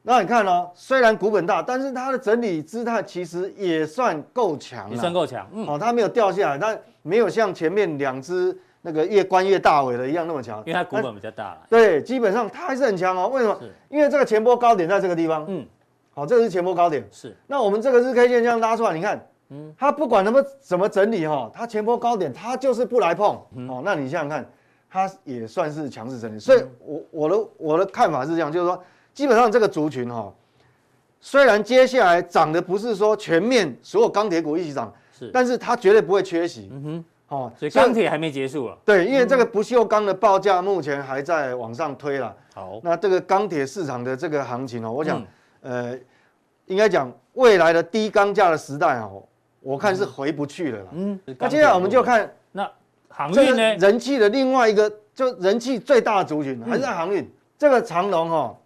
[0.00, 5.46] 那你看哦，虽然股本大，但是它的整理姿态其实也算够强，也算够强。
[5.52, 8.58] 嗯，哦，它没有掉下来，但没有像前面两只。
[8.82, 11.58] 那个越关越大尾的一样那么强，因为它股本比较大。
[11.68, 13.26] 对，基本上它还是很强哦。
[13.26, 13.58] 为什么？
[13.88, 15.44] 因为这个前波高点在这个地方。
[15.48, 15.66] 嗯，
[16.14, 17.04] 好，这个是前波高点。
[17.10, 17.36] 是。
[17.48, 23.36] 那我们这个日 K 线这样拉出来，你看嗯，它不管怎么怎么整理哈，它前波高点它就是不来碰，
[23.68, 24.50] 哦，那你想想看，
[24.90, 28.82] 它也算是强势整理，所以我我的我的看法是这样，就是说，
[29.14, 30.32] 基本上这个族群哈，
[31.20, 37.04] 虽然接下来涨的不是说全面所有钢铁股一起涨，是，但是它绝对不会缺席，嗯哼。
[37.28, 38.78] 哦，所以钢铁还没结束了。
[38.84, 42.32] 对，因为这个不锈钢的报价目前还在往上推了。
[42.54, 45.20] 好，那这个钢铁市场的这个行情哦，我想，
[45.60, 45.98] 呃，
[46.66, 49.24] 应该讲未来的低钢价的时代哦，
[49.66, 50.86] 我看是回不去了啦。
[50.92, 52.70] 嗯，那接下来我们就看那
[53.08, 53.74] 航运呢？
[53.78, 57.28] 人气的另外一个，就人气最大的族群还是在航运。
[57.58, 58.56] 这个长荣哦，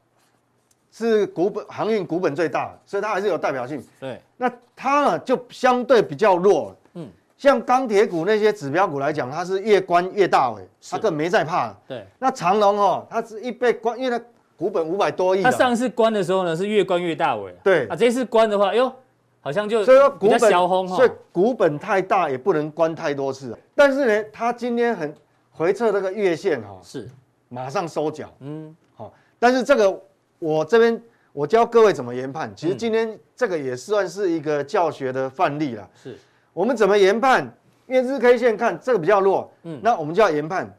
[0.93, 3.83] 是股本航运股本最大，所以它还是有代表性。
[3.99, 6.77] 对，那它呢就相对比较弱。
[6.93, 7.09] 嗯。
[7.39, 10.61] 像钢铁股那些指标股来讲，它是越关越大尾，
[10.91, 11.75] 它更没在怕。
[11.89, 14.23] 对，那长荣哦，它是一被关，因为它
[14.59, 15.43] 股本五百多亿。
[15.43, 17.55] 它上次关的时候呢，是越关越大尾。
[17.65, 18.95] 对啊，这次关的话，哟，
[19.41, 23.57] 好像就所以说股本小红，所以股本太大也不能关太多次。
[23.75, 25.15] 但是呢，它今天很
[25.51, 27.09] 回撤这个月线哈，是
[27.49, 28.31] 马上收脚。
[28.41, 30.03] 嗯，好，但是这个
[30.39, 35.89] 我这边我教各位怎么研判，其实今天这个也算是一个教学的范例了。
[35.95, 36.19] 是。
[36.53, 37.51] 我们怎么研判？
[37.87, 40.71] 因为日 K 线看这个比较弱，嗯，那我们就要研判，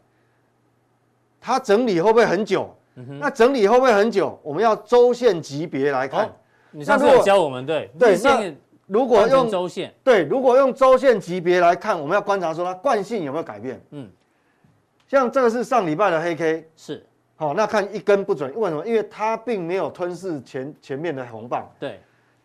[1.42, 2.74] 它整理会不会很久？
[2.96, 4.40] 嗯，那整理会不会很久？
[4.44, 6.30] 我们要周线级别来看。
[6.72, 8.54] 你上次有教我们对对，那
[8.88, 13.82] 如果用周线，对，如果用周线级别来看，我们要观察说它惯性有没有改变？
[13.92, 14.10] 嗯，
[15.08, 17.06] 像这个是上礼拜的黑 K，是，
[17.36, 18.86] 好，那看一根不准，为什么？
[18.86, 21.70] 因为它并没有吞噬前前面的红棒。
[21.80, 22.00] 对。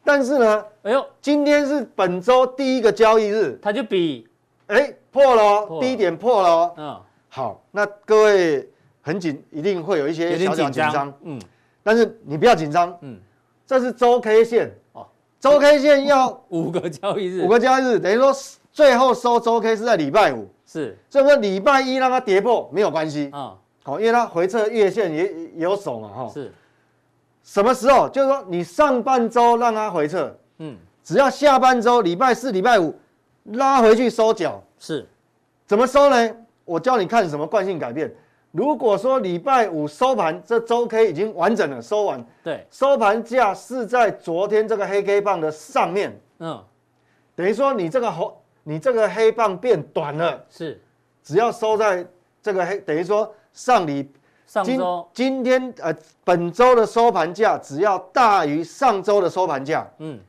[0.05, 4.29] 但是呢，哎呦，今天是本周第一个交易日，它就比，
[4.69, 8.71] 哎，破了，低点破了，嗯，好，那各位
[9.03, 11.41] 很紧，一定会有一些小小紧张，嗯，
[11.83, 13.19] 但是你不要紧张，嗯，
[13.67, 15.07] 这是周 K 线，哦，
[15.41, 18.33] 周 K 线要五个交易日，五个交易日，等于说
[18.73, 26.53] 最后收周 K 是在礼拜五，是，所以说礼拜一让它跌破没有关系，啊，好，因为它回撤月线也也有手嘛，哈，是。
[27.43, 28.09] 什么时候？
[28.09, 32.93] 就是说，你上半周让它回撤，嗯，只要下半周礼拜四、礼拜五
[33.45, 35.07] 拉回去收脚，是，
[35.65, 36.37] 怎么收呢？
[36.65, 38.13] 我教你看什么惯性改变。
[38.57, 46.65] 如果说礼拜五收盘，这周 K 已经完整了收完，对，收盘价是在昨天这个黑 K 棒的上面，嗯，
[47.35, 50.81] 等于说你这个红，你这个黑棒变短了，是，
[51.23, 52.07] 只要收在
[52.41, 54.11] 这个黑，等于说上礼。
[54.47, 55.07] 上周。
[55.13, 55.93] 今天呃，
[56.23, 60.21] 本周的收盘价只要大于上周的收盘价，嗯，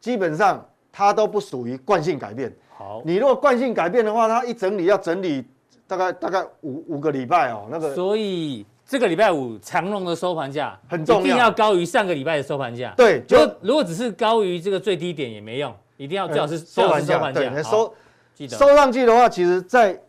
[0.00, 2.50] 基本上它都不属于惯性改变。
[2.74, 5.46] 好，你如果惯性改变的话，它一整理要整理
[5.90, 7.94] 大概大概五五个礼拜哦，那个。
[7.94, 12.94] 所以这个礼拜五长隆的收盘价很重要，一定要高于上个礼拜的收盘价。
[12.96, 17.32] 对，就如果只是高于这个最低点也没用，一定要最好是收盘价。
[17.32, 17.92] 对，收
[18.48, 20.00] 收上去的话，其实在。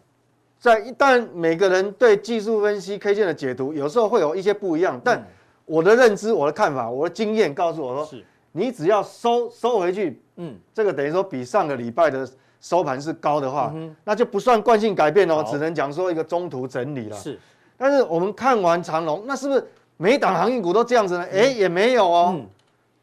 [0.61, 5.01] 在一旦每个人对技术分析 K 线的解读，有时候会有一些不一样。
[5.03, 5.27] 但
[5.65, 12.29] 我的认知、我的看法、我的经验告诉我说，是你只要收收回去，嗯，这个等于说比上个礼拜的
[12.61, 13.73] 收盘是高的话，
[14.05, 17.17] 那就不算惯性改变哦，只能讲说一个中途整理了。
[17.17, 17.37] 是，
[17.75, 21.27] 但是我们看完长荣，那是不是每档航运股都这样子呢？
[21.33, 22.39] 哎，也没有哦。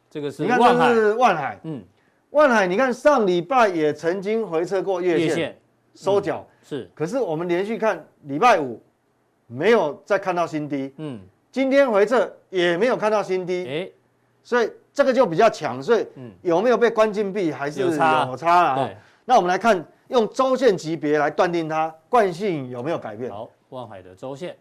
[0.09, 1.83] 这个是你看这是万海，嗯，
[2.29, 5.55] 万海，你看上礼拜也曾经回撤过月线，
[5.93, 6.47] 收脚。
[6.63, 8.81] 是，可是我们连续看礼拜五，
[9.45, 11.19] 没有再看到新低，嗯，
[11.51, 13.89] 今天回撤也没有看到新低，哎，
[14.41, 16.07] 所以这个就比较强，所以
[16.41, 18.25] 有没有被关禁闭还是有差。
[18.45, 18.89] 啊？
[19.29, 23.29] 对，那我们来看用周线级别来断定它惯性有没有改变。
[23.29, 24.55] 好，望海的周线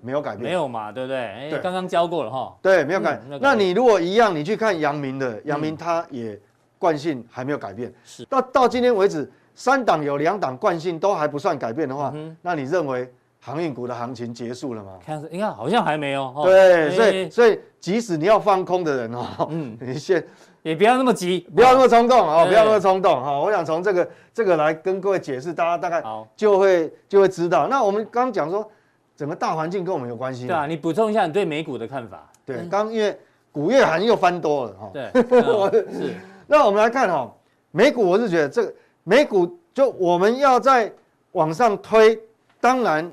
[0.00, 1.18] 没有改变，没有嘛，对不对？
[1.18, 3.20] 哎，刚刚教过了哈，对，没有改。
[3.40, 6.38] 那你如果一样，你去看阳明的，阳明它也
[6.78, 9.28] 惯性还没有改变，是到到今天为止。
[9.54, 13.06] 三档有两档惯性都还不算改变的话，嗯、那你认为
[13.38, 14.92] 航运股的行情结束了吗？
[15.04, 16.32] 看，应该好像还没有。
[16.42, 20.24] 对，所以所以即使你要放空的人哦，嗯， 你先
[20.62, 23.38] 也不要那么急，不要那么冲动哦，不要那么冲动哈。
[23.38, 26.02] 我想从这个这个来跟各位解释，大家大概
[26.36, 27.66] 就会就会知道。
[27.68, 28.70] 那我们刚刚讲说，
[29.16, 30.46] 整个大环境跟我们有关系。
[30.46, 32.30] 对啊，你补充一下你对美股的看法。
[32.46, 33.18] 对，刚因为
[33.50, 34.90] 古月涵又翻多了哈。
[34.92, 35.10] 对，
[35.92, 36.14] 是。
[36.46, 37.32] 那我们来看哈，
[37.70, 38.72] 美股我是觉得这个。
[39.04, 40.92] 美股就我们要在
[41.32, 42.16] 往上推，
[42.60, 43.12] 当然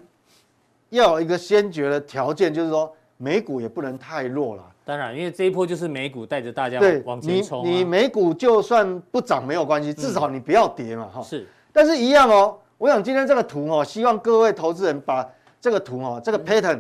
[0.90, 4.64] 要有一个先决的条件，就是说美股也不能太弱了。
[4.90, 7.64] 当然，因为这一波就是美股带着大家往前冲。
[7.64, 11.22] 你你美股就算不涨没有关系，至少你不要跌嘛，哈。
[11.22, 11.48] 是。
[11.72, 15.24] 但是一样哦，我想今天这个图哦，希望各位投资人把
[15.62, 16.80] 这个图哦，这个 pattern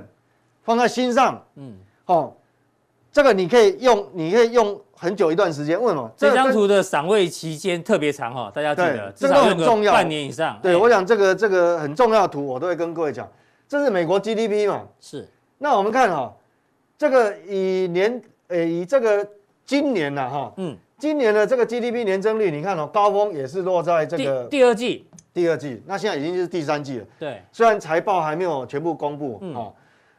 [0.64, 1.40] 放在心上。
[1.54, 1.78] 嗯。
[2.08, 2.34] 哦，
[3.12, 5.80] 这个你可以用，你可以用很久一段时间。
[5.80, 6.12] 为什么？
[6.18, 10.58] 这张图的赏位期间特别长哈，大家记得，这个很重要，半年以上。
[10.64, 13.30] 对，我想这个这个很重要的图，我都会跟各位讲。
[13.68, 14.82] 这是美国 GDP 嘛？
[15.00, 15.30] 是。
[15.60, 16.34] 那我们看哈，
[17.00, 19.26] 这个以年呃以这个
[19.66, 25.82] 今年呐哈，嗯，今年的这个 GDP 年增率，你看哦，高峰也是落在这个第二季，第二季。
[25.86, 27.06] 那现在已经是第三季了。
[27.18, 27.42] 对。
[27.54, 29.74] 虽然财报还没有全部公布，哦，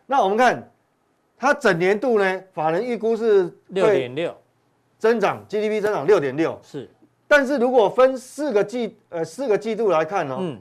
[0.06, 0.72] 那我们看
[1.36, 4.34] 它整年度呢，法人预估是六点六。
[4.98, 6.88] 增长 GDP 增长六点六，是，
[7.26, 10.58] 但是如果分四个季呃四个季度来看呢，嗯，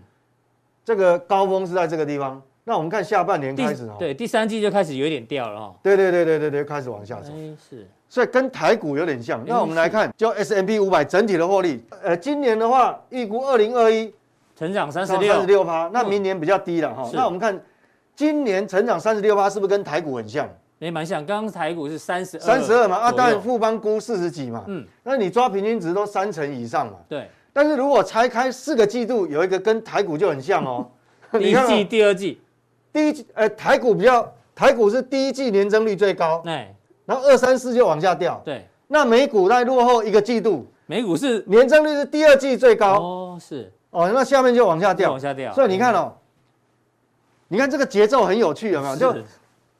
[0.83, 7.31] 这个高峰是在这个地方，那我们看下半年开始哈，对，第三季就开始有点掉了哈，对对对对对对，开始往下走，
[7.67, 9.43] 是，所以跟台股有点像。
[9.47, 14.13] 那我们来看，就 S M P 五百整体的获利，呃，今年的话预估二零二一
[14.55, 15.33] 成长三十六。
[15.33, 17.09] 三十六趴，那明年比较低了哈。
[17.11, 17.59] 那我们看
[18.15, 20.47] 今年成长三十六趴，是不是跟台股很像？
[20.77, 27.27] 也蛮像，刚刚台股是三十二，三十二嘛，啊，当然富邦估四十几嘛，嗯，那你抓平均值都三成以上嘛，对。
[27.51, 30.87] 但是如果拆开四个季度，有一个跟台股就很像哦，
[31.33, 32.39] 第一季、第二季，
[32.91, 36.73] 第一季，呃，台股比较，台股是第一季年增率最高，哎，
[37.05, 38.67] 然后二三四就往下掉，对。
[38.87, 45.53] 那美股在落后一个季度，美股是年增率是第二季最高，哦，是，哦，那下面就往下掉，往下掉。
[45.53, 46.13] 所以你看哦，
[47.47, 48.95] 你看这个节奏很有趣，有没有？
[48.95, 49.15] 就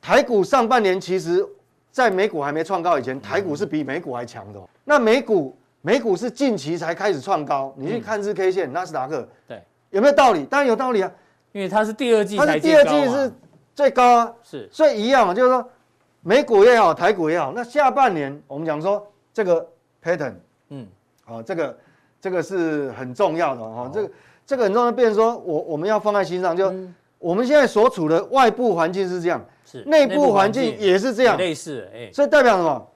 [0.02, 1.45] 台股上半年其实。
[1.91, 4.62] 在美股还没创高以前，台股是比美股还强的。
[4.86, 10.45] 那美股美股是近期才开始创高，你去看日 K 线，纳斯达克，对，有没有道理？
[10.45, 11.12] 当然有道理啊，
[11.52, 13.32] 因为它是第二季，它是第二季是
[13.76, 15.68] 最高啊，是，所以一样，就是说
[16.22, 19.68] 美股也好，台股也好，那下半年我们讲说这个
[20.04, 20.34] pattern，
[20.70, 20.88] 嗯，
[21.26, 21.78] 好，这个
[22.20, 24.12] 这个是很重要的哈，这个
[24.46, 26.74] 这个很重要，变成说我我们要放在心上，就
[27.18, 29.44] 我们现在所处的外部环境是这样。
[29.72, 32.88] 是内部环境也是这样，类似，哎，所以代表什么？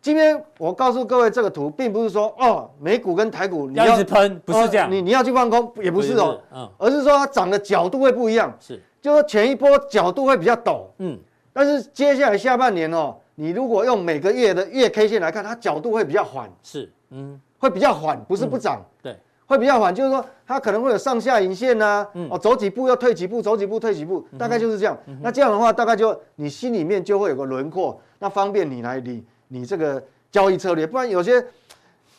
[0.00, 11.18] 今天我告诉各位，这个图并不是说哦，美股跟台股你要一直喷，不是这样，你你要去放空也不是哦，嗯，而是说它涨的角度会不一样，是，就说前一波角度会比较陡，嗯，
[11.52, 19.16] 但是接下来下半年哦，你如果用每个月的月 K 线来看，它角度会比较缓，是，嗯，会比较缓，不是不涨，对。
[19.46, 24.94] 会比较缓，就是说它可能会有上下影线呐、啊，嗯、哦，走几步又退几步，走几步退几步，大概就是这样。
[25.06, 30.86] 嗯、那这样的话，大概就你心里面就会有个轮廓，那方便你来理你这个交易策略。
[30.86, 31.44] 不然有些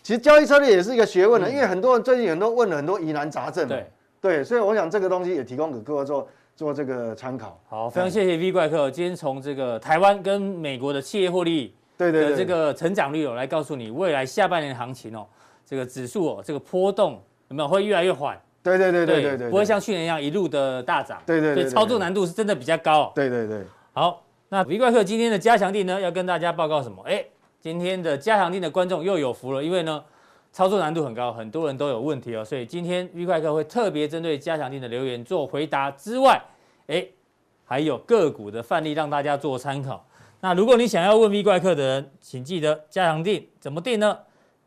[0.03, 3.67] 其实交易策略也是一个学问的，嗯、因为很多人最近很多问了很多疑难杂症。
[3.67, 3.85] 对
[4.21, 7.59] 对，所以我想这个东西也提供给各位做做这个参考。
[7.69, 15.25] 好，非常谢谢 V 怪客，今天从这个台湾跟美国的企业获利对对的这个成长率哦，来告诉你未来下半年行情哦，
[15.65, 17.21] 这个指数哦，这个波动。
[17.49, 18.39] 有没有会越来越缓？
[18.61, 21.19] 对对对对对对，不会像去年一样一路的大涨。
[21.25, 23.11] 对对对，操作难度是真的比较高。
[23.15, 23.63] 对对对。
[23.91, 27.03] 好，那 V 怪客今天的加强定呢，要跟大家报告什么？
[27.03, 27.23] 哎，
[27.59, 30.03] 今天的加强定的观众又有福了，因为呢，
[30.51, 36.41] 操作难度很高，很多人都有问题哦，所以今天 V 怪客会特别针对加强定的留言做回答之外，
[36.87, 37.05] 哎，
[37.63, 40.05] 还有个股的范例让大家做参考。
[40.41, 44.17] 那如果你想要问 V 怪客的人，请记得加强定怎么定呢？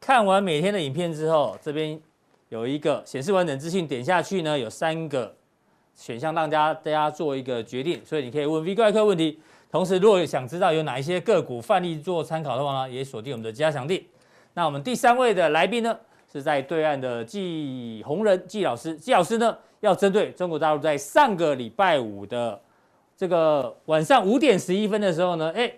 [0.00, 2.00] 看完每天的影片之后，这边。
[2.48, 5.34] 有一个显示完整资讯，点下去呢，有三个
[5.94, 9.40] 选项让大家大家做一个决定，所以你可以问 V 怪客问题。
[9.72, 14.06] 同时，如果想知道有哪一些个股范例做参考的话呢，也锁定我们的加强地。
[14.52, 15.98] 那我们第三位的来宾呢，
[16.30, 18.94] 是在对岸的季宏仁季老师。
[18.94, 22.60] 季老师呢，要针对中国大陆在上个礼拜五的
[23.16, 25.72] 这个晚上五点十一分的时候呢，哎，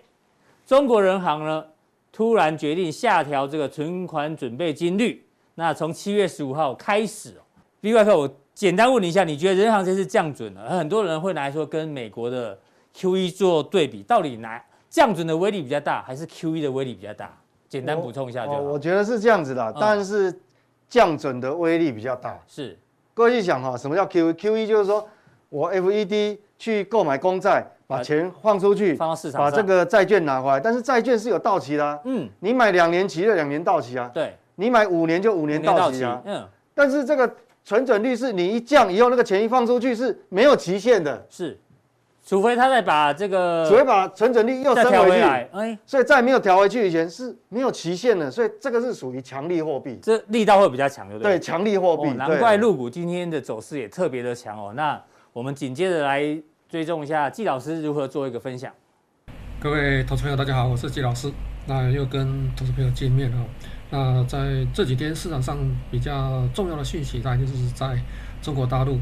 [0.65, 1.65] 中国人行呢
[2.11, 5.25] 突然决定下调这个存款准备金率。
[5.53, 7.33] 那从七月十五号开始
[7.79, 10.77] ，V 怪客，我简单问你一下，你觉得人行这次降准了？
[10.77, 12.59] 很多人会来说跟美国的
[12.95, 17.37] QE 做对比，到底哪降准的威力比较大，还是 QE 的威力比较大？
[17.67, 18.61] 简单补充一下就好。
[18.61, 20.33] 我觉得是这样子的，当然是
[20.87, 22.39] 降准的威力比较大。
[22.47, 22.79] 是，
[23.13, 25.05] 各位去想哈，什么叫 QE？QE 就是说
[25.49, 31.99] 我 FED 去购买公债，把钱放出去，放到市场，把这个债券拿回来，但是债券是有到期的啊。
[32.05, 34.09] 嗯，你买两年期的，两年到期啊。
[34.13, 34.33] 对。
[34.57, 37.29] 你买五年就五年到期啊，嗯，但是这个
[37.65, 41.59] 存准率是你一降以后，那个钱一放出去是没有期限的，是，
[42.25, 45.21] 除非他再把这个，除非把存准率又升回去，
[45.53, 51.33] 哎，所以在没有调回去以前是没有期限的，所以这个是属于强力货币，这力道会比较强，对不对？
[51.33, 54.73] 对，强力货币，难怪陆股今天的走势也特别的强哦。
[54.75, 54.99] 那
[55.33, 56.23] 我们紧接着来
[56.67, 58.73] 追踪一下季老师如何做一个分享。
[59.59, 61.31] 各位投资朋友，大家好，我是季老师，
[61.67, 63.37] 那又跟投资朋友见面了。
[63.91, 65.59] 那在这几天市场上
[65.91, 67.95] 比较重要的讯息，大概就是在
[68.41, 68.97] 中国大陆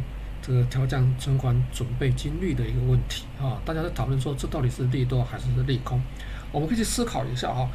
[0.46, 6.02] 这个调降存款准备金率的一个问题啊，大家在讨论说这到底是利多还是利空？
[6.52, 7.70] 我们可以去思考一下哈。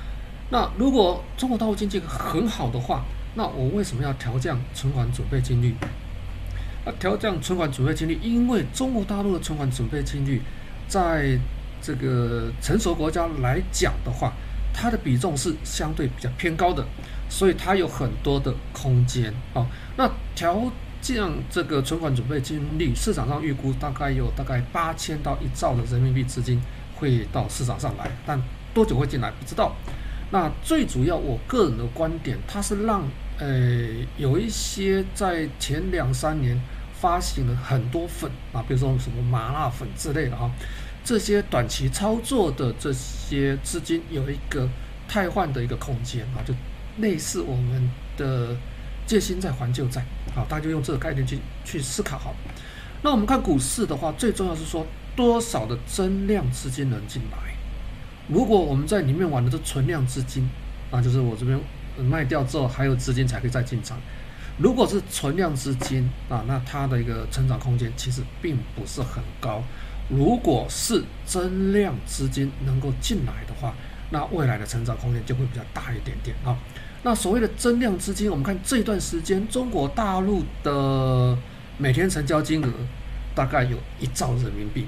[0.50, 3.04] 那如果中国大陆经济很好的话，
[3.34, 5.74] 那我为什么要调降存款准备金率？
[6.84, 10.42] 那调降存款准备金率，因为中国大陆的存款准备金率，
[10.86, 11.38] 在
[11.80, 14.32] 这个成熟国家来讲的话，
[14.74, 16.86] 它的比重是相对比较偏高的，
[17.30, 19.66] 所以它有很多的空间啊。
[19.96, 26.60] 那调这样这个存款准备金率，市场上预估大概有大概八千到一兆的人民币资金
[26.96, 28.40] 会到市场上来，但
[28.74, 29.74] 多久会进来不知道。
[30.30, 33.02] 那最主要，我个人的观点，它是让
[33.38, 33.46] 呃
[34.18, 36.60] 有一些在前两三年
[36.92, 40.50] 发行了很多粉啊，比如说什么麻辣粉之类的啊，
[41.02, 44.68] 这些短期操作的这些资金有一个
[45.08, 46.52] 汰换的一个空间啊，就
[46.98, 48.54] 类似我们的
[49.06, 50.04] 借新债还旧债
[50.34, 52.34] 啊，大家就用这个概念去去思考好。
[53.02, 57.38] 那我们看股市的话，最重要是说多少的增量资金能进来。
[58.28, 60.48] 如果我们在里面玩的是存量资金，
[60.90, 61.58] 那就是我这边
[61.98, 63.98] 卖掉之后还有资金才可以再进场。
[64.58, 69.62] 如果是存量资金啊，那它的一个成长空间其实并不是很高。
[70.08, 73.74] 如果是增量资金能够进来的话，
[74.10, 76.56] 那未来的成长空间就会比较大一点点啊。
[77.02, 81.36] 那所谓的增量资金，我们看这段时间中国大陆的
[81.76, 82.68] 每天成交金额
[83.34, 84.86] 大概有一兆人民币。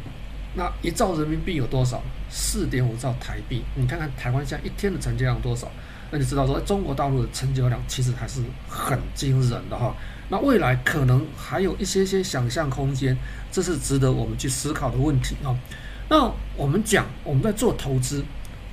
[0.55, 2.03] 那一兆人民币有多少？
[2.29, 3.63] 四点五兆台币。
[3.77, 5.71] 你看看台湾现在一天的成交量多少？
[6.11, 9.95] 那你知道说中国大陆的成交量其实还是很惊人的哈。
[10.29, 13.17] 那未来可能还有一些些想象空间，
[13.53, 15.55] 这是值得我们去思考的问题啊。
[16.09, 18.25] 那我们讲我们在做投资，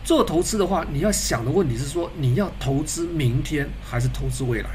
[0.08, 4.70] 做投资的话，你要想的问题是说你要投资明天还是投资未来？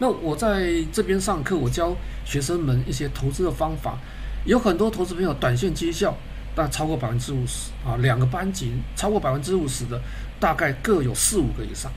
[0.00, 3.96] 那我在这边上课，我教学生们一些投资的方法，
[4.44, 6.12] 有很多投资朋友短线绩效。
[6.54, 9.98] 但超过百分之五十啊，两个班级超过百分之五十的，
[10.38, 11.90] 大概各有四五个以上。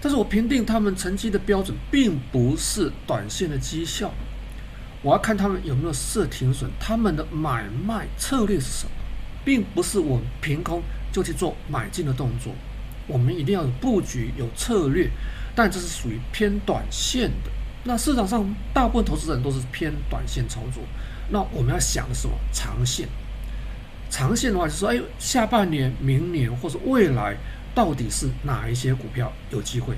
[0.00, 4.12] 但是我评定他们成绩的标准，并不是短线的绩效，
[5.02, 8.92] 我要看他们有没有设停损，他们的买卖策略是什么，
[9.42, 10.80] 并不是我凭空
[11.12, 12.52] 就去做买进的动作。
[13.06, 15.10] 我们一定要有布局、有策略，
[15.54, 17.50] 但这是属于偏短线的。
[17.82, 20.82] 那市场上大部分投资人都是偏短线操作，
[21.30, 22.34] 那我们要想的什么？
[22.52, 23.08] 长线。
[24.10, 27.36] 长线的话，就是说，哎，下半年、明年或者未来，
[27.74, 29.94] 到底是哪一些股票有机会？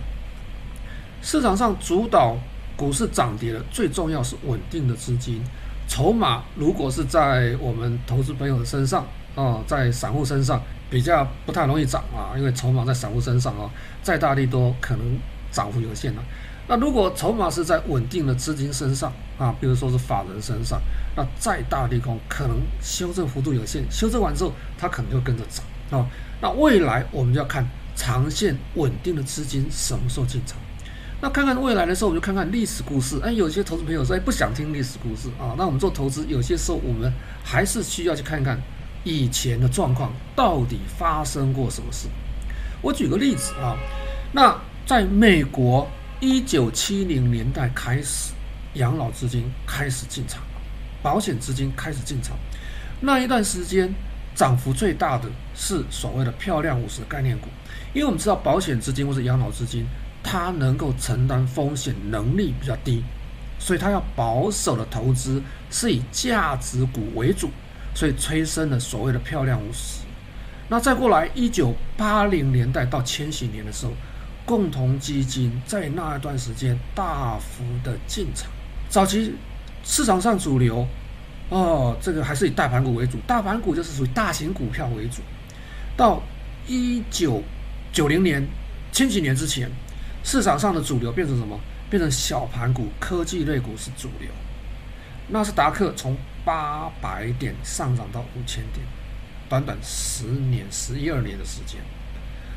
[1.22, 2.36] 市场上主导
[2.76, 5.42] 股市涨跌的最重要是稳定的资金，
[5.88, 10.62] 筹码如果是在我们投资朋友的身上啊，在散户身上
[10.92, 13.70] 比较不太容易涨啊，因为筹码在散户身上啊，
[14.02, 15.18] 再大力多可能
[15.50, 16.22] 涨幅有限了。
[16.68, 20.78] 那如果筹码是在稳定的资金身上啊，比如说是法人身上，
[21.16, 26.06] 那再大利空可能修正幅度有限，修正完之后它可能就跟着涨啊。
[26.42, 27.66] 那未来我们就要看
[27.96, 30.58] 长线稳定的资金什么时候进场。
[31.22, 33.18] 那看看未来的时候，我们就看看历史故事。
[33.22, 35.54] 哎，有些投资朋友说，哎，不想听历史故事啊。
[35.56, 37.12] 那我们做投资，有些时候我们
[37.44, 38.60] 还是需要去看看
[39.04, 42.08] 以前的状况到底发生过什么事。
[42.80, 43.76] 我举个例子啊，
[44.32, 45.88] 那在美国。
[46.24, 48.32] 一九七零年代开始，
[48.74, 50.40] 养老资金开始进场，
[51.02, 52.36] 保险资金开始进场。
[53.00, 53.92] 那一段时间，
[54.32, 57.48] 涨幅最大的是所谓的漂亮五十概念股，
[57.92, 59.84] 因为我们知道保险资金或是养老资金，
[60.22, 63.02] 它能够承担风险能力比较低，
[63.58, 65.42] 所以它要保守的投资
[65.72, 67.50] 是以价值股为主，
[67.94, 70.02] 所以催生了所谓的漂亮五十。
[70.68, 73.92] 那再过来，一九八零年代到千禧年的时候。
[74.44, 78.50] 共同基金在那一段时间大幅的进场，
[78.88, 79.32] 早期
[79.84, 80.84] 市场上主流
[81.48, 85.22] 哦，这个还是以大盘股为主，大盘股就是属于大型股票为主。
[85.96, 86.20] 到
[86.66, 87.40] 一九
[87.92, 88.44] 九零年、
[88.90, 89.70] 千禧年之前，
[90.24, 91.56] 市场上的主流变成什么？
[91.88, 94.28] 变成小盘股、科技类股是主流。
[95.28, 98.86] 纳斯达克从八百点上涨到五千点，
[99.48, 101.80] 短短十年、十一二年的时间，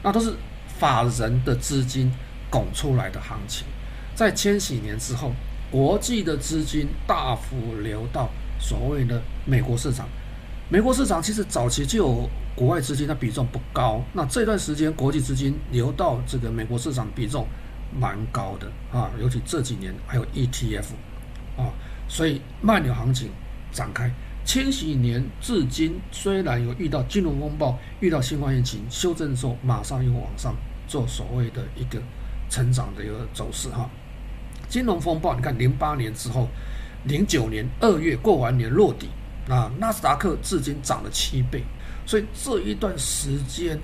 [0.04, 0.36] 那都是。
[0.78, 2.12] 法人的资金
[2.50, 3.66] 拱出来的行情，
[4.14, 5.32] 在千禧年之后，
[5.72, 8.30] 国际的资金大幅流到
[8.60, 10.06] 所谓的美国市场。
[10.68, 17.48] 美国市场其实早期就有国外资金的比重不高，那这段时间国际资金流到这个美国市场比重
[17.98, 20.88] 蛮高的啊，尤其这几年还有 ETF
[21.56, 21.72] 啊，
[22.10, 23.30] 所以慢牛行情
[23.76, 24.10] 展开。
[24.46, 30.56] 千禧年至今，虽然有遇到金融风暴、遇到新冠疫情修正之后，马上又往上
[30.88, 32.00] 做所谓的一个
[32.48, 33.90] 成长的一个走势哈。
[34.70, 36.48] 金融风暴，你看零八年之后，
[37.06, 39.10] 零九年二月过完年落底，
[39.50, 41.64] 啊，纳斯达克至今涨了七倍，
[42.06, 43.80] 所以这一段时间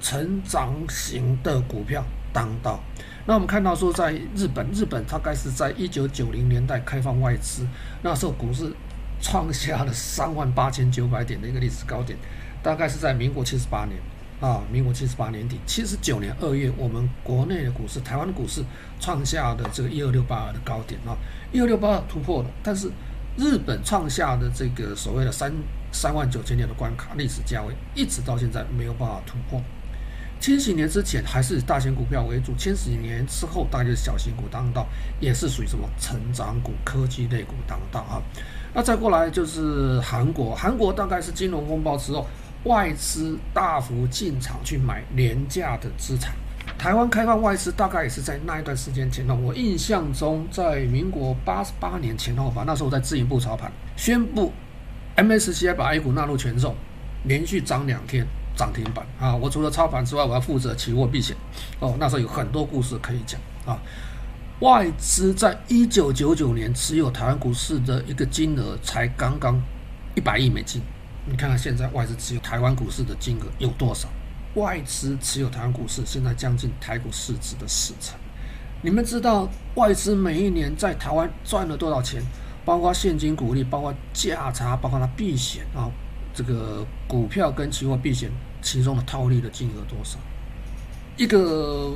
[0.00, 2.80] 成长型的股票当道。
[3.26, 7.64] 那我们看到说，在日本，日本大概是在一九九零年代开放外资，
[8.02, 8.72] 那时候股市
[9.24, 12.18] 创下了三万八千九百点的一个历史高点，
[12.62, 13.98] 大概是在民国七十八年。
[14.40, 18.62] 啊，民国七十八年底，七十九年二月，我们国内的股市，台湾的股市
[19.00, 21.16] 创下的这个一二六八二的高点啊，
[21.50, 22.90] 一二六八二突破了，但是
[23.38, 25.50] 日本创下的这个所谓的三
[25.92, 29.62] 三万九千点的关卡历史价位，一直到现在没有办法突破。
[30.40, 34.86] 千禧年之前还是以大型股票为主，千禧年之后大概是小型股当道，
[35.20, 38.20] 也是属于什么成长股、科技类股当道啊。
[38.74, 42.26] 那再过来就是韩国，韩国大概是金融风暴之后。
[42.64, 46.34] 外资大幅进场去买廉价的资产，
[46.78, 49.34] 台湾开放外资大概也是在那一段时间前后。
[49.34, 54.50] 我印象中，在民国八十八年前后吧，那时候我在自营部操盘，宣布
[55.14, 56.74] MSCI 把 A 股纳入权重，
[57.24, 59.36] 连续涨两天涨停板啊！
[59.36, 61.36] 我除了操盘之外，我要负责期货避险
[61.80, 61.94] 哦。
[62.00, 63.78] 那时候有很多故事可以讲啊。
[64.60, 69.60] 外资在一九九九年持有台湾股市的一个金额才刚刚
[70.14, 70.80] 一百亿美金。
[71.26, 74.08] 你看看现在外资持有台湾股市的金额有多少？
[74.54, 78.16] 外资持有台湾股市现在将近台股市值的四成。
[78.80, 82.22] 你们知道外资每一年在台湾赚了多少钱？
[82.64, 85.90] 包括现金股利，包括价差，包括它避险啊，
[86.32, 88.30] 这个股票跟期货避险
[88.62, 90.18] 其中的套利的金额多少？
[91.16, 91.92] 一个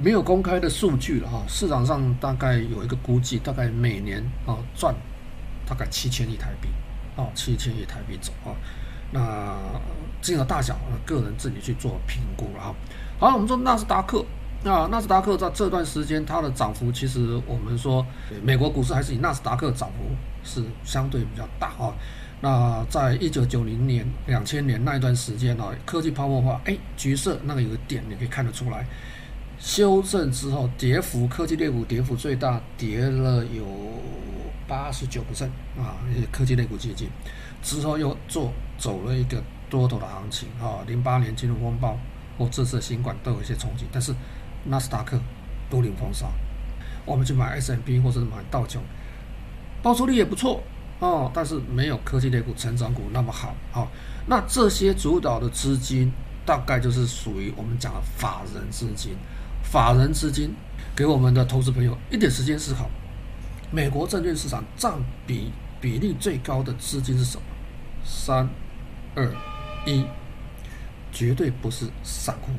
[0.00, 4.94] 没有公开的数据了哈，市场上大概有一个估计，大概每年啊赚
[5.66, 6.68] 大概七千亿台币。
[7.14, 8.56] 啊，七千亿台币走啊，
[9.10, 9.54] 那
[10.22, 10.74] 金额大小，
[11.04, 12.74] 个人自己去做评估了啊。
[13.20, 14.24] 好，我们说纳斯达克，
[14.64, 18.02] 那纳斯达克在这段时间它的涨幅，其实我们说
[18.42, 21.92] 美国股市还是以纳斯达克涨幅是相对比较大啊。
[22.40, 28.86] 那在一九九零年、两千年那一段时间呢，科技泡沫化，哎，橘色那个有个点，你可以看得出来，
[29.62, 33.64] 修正之后跌幅，科技类股跌幅最大，跌了有。
[34.68, 35.44] 八十九%
[35.76, 37.06] 啊，一些科技类股基金
[37.62, 40.80] 之后又做走了一个多头的行情啊。
[40.86, 41.98] 零八年金融风暴
[42.38, 44.14] 或这次新冠都有一些冲击，但是
[44.64, 45.20] 纳斯达克
[45.68, 46.32] 都领风骚。
[47.04, 48.80] 我们去买 S&P 或者是买道琼，
[49.82, 50.62] 报酬率也不错
[51.00, 53.86] 哦，但是没有科技类股成长股那么好啊。
[54.26, 56.10] 那这些主导的资金
[56.46, 59.12] 大概就是属于我们讲的法人资金，
[59.72, 60.54] 法人资金
[60.94, 62.90] 给我们的投资朋友一点时间思考。
[63.70, 64.92] 美国证券市场占
[65.26, 65.50] 比
[65.80, 67.42] 比例最高的资金是什么？
[68.04, 68.46] 三、
[69.14, 69.26] 二、
[69.86, 70.04] 一，
[71.10, 72.52] 绝对不是散户。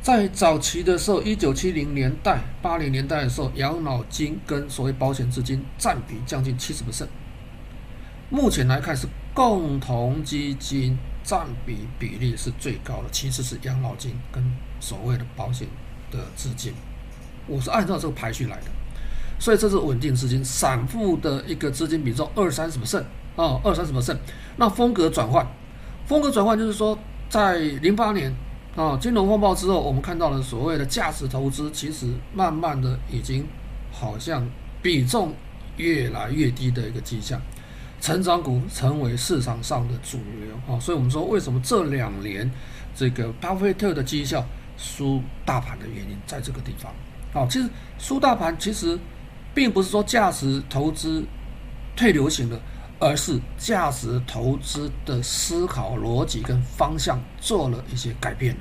[0.00, 7.08] 在早期的时候，一九七零年代、八零年代的时候，养老金跟所谓保险资金占比将近七十%。
[8.30, 14.40] 目前来看，是共同基金占比比例是最高的，其次是养老金跟
[14.78, 15.66] 所谓的保险
[16.10, 16.72] 的资金。
[17.46, 18.66] 我是按照这个排序来的。
[19.40, 23.04] 所以这是稳定资金，散户的一个资金比重二三十 percent
[23.36, 24.16] 啊，二三十 percent。
[24.56, 25.46] 那风格转换，
[26.06, 26.98] 风格转换就是说，
[27.28, 28.34] 在零八年
[28.74, 33.46] 啊金融风暴之后，我们看到了所谓的价值投资，其实慢慢的已经
[33.92, 34.44] 好像
[34.82, 35.32] 比重
[35.76, 37.40] 越来越低的一个迹象，
[38.00, 40.80] 成长股成为市场上的主流啊。
[40.80, 42.50] 所以我们说，为什么这两年
[42.92, 44.44] 这个巴菲特的绩效
[44.78, 46.90] 输大盘的原因在这个地方
[47.34, 47.46] 啊。
[47.50, 47.68] 其实
[47.98, 48.98] 输大盘其实。
[49.54, 51.24] 并不是说价值投资
[51.96, 52.60] 退流行了，
[53.00, 58.54] 而是价值投资的思考逻辑跟方向做了一些改变。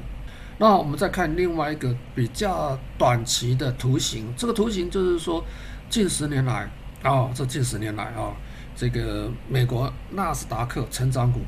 [0.58, 5.44] 那我们再看另外一个比较短期的图形，这个图形就是说
[5.88, 6.68] 近十年来
[7.04, 8.34] 啊、这近十年来啊、
[8.76, 11.42] 这个美国纳斯达克成长股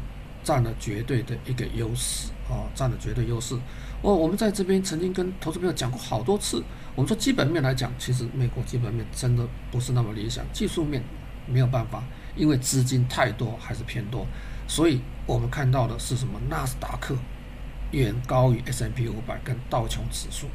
[0.44, 3.58] 占了绝对的一个优势啊，占了绝对优势。
[4.02, 6.64] 我我们在这边曾经跟投资朋友讲过好多次。
[6.96, 11.02] 我们说基本面来讲，其实美国基本面真的不是那么理想，技术面
[11.48, 12.04] 没有办法，
[12.36, 14.26] 因为资金太多还是偏多，
[14.68, 16.40] 所以我们看到的是什么？
[16.50, 17.16] 纳斯达克
[17.92, 20.48] 远高于 S M P 五百跟道琼指数，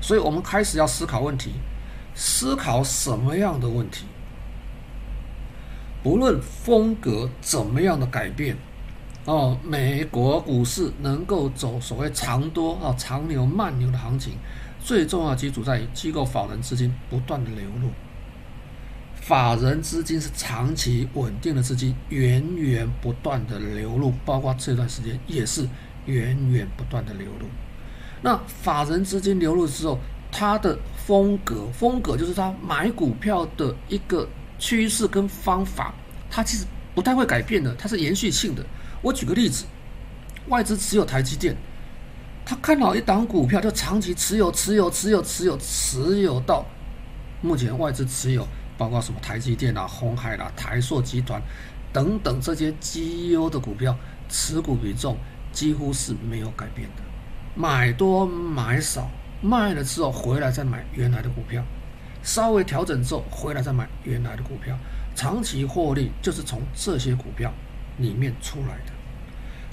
[0.00, 1.52] 所以我们开始要思考问题，
[2.14, 4.06] 思考什么样的问题？
[6.02, 8.56] 不论风格怎么样的改变，
[9.26, 14.34] 哦，美国股市能够走所谓长多啊长牛慢牛的行情。
[14.82, 17.88] 最重要的基础在于机构法人资金不断的流入，
[19.14, 25.66] 法人资金是长期稳定的资金，源源不断的流入，包括这段时间也是
[26.04, 27.46] 源源不断的流入。
[28.20, 29.98] 那法人资金流入之后，
[30.30, 35.94] 它的风格，风格就是它买股票的一个趋势跟方法，
[36.30, 38.62] 它其实不太会改变的，它是延续性的。
[39.04, 39.66] 我举个例子，
[40.48, 41.54] 外资持有台积电。
[42.42, 46.64] 他看好一档股票，就长期持有、持有、持有、持有、持有到
[47.42, 48.48] 目前外资持有，
[48.78, 51.38] 包括什么台积电啊、鸿海啦、台硕集团
[51.92, 53.94] 等等这些绩优的股票，
[54.30, 55.18] 持股比重
[55.52, 57.02] 几乎是没有改变的，
[57.54, 59.10] 买多买少，
[59.42, 61.62] 卖了之后回来再买原来的股票，
[62.22, 64.74] 稍微调整之后回来再买原来的股票，
[65.14, 67.52] 长期获利就是从这些股票
[67.98, 68.93] 里面出来的。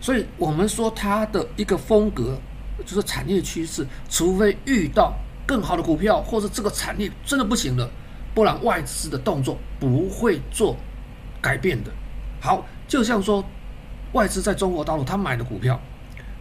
[0.01, 2.37] 所以我们说它的一个风格。
[2.83, 5.13] 就是产业趋势，除非遇到
[5.45, 7.87] 更好的股票，或者这个产业真的不行了，
[8.33, 10.75] 不然外资的动作不会做
[11.39, 11.91] 改变的。
[12.39, 13.45] 好，就像说
[14.13, 15.79] 外资在中国大陆他买的股票，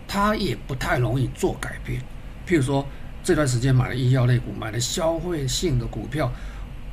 [0.08, 2.00] 他也不太容易做改变。
[2.48, 2.86] 譬如说
[3.22, 6.32] 这段时间买了医药类股，买了消费性的股票，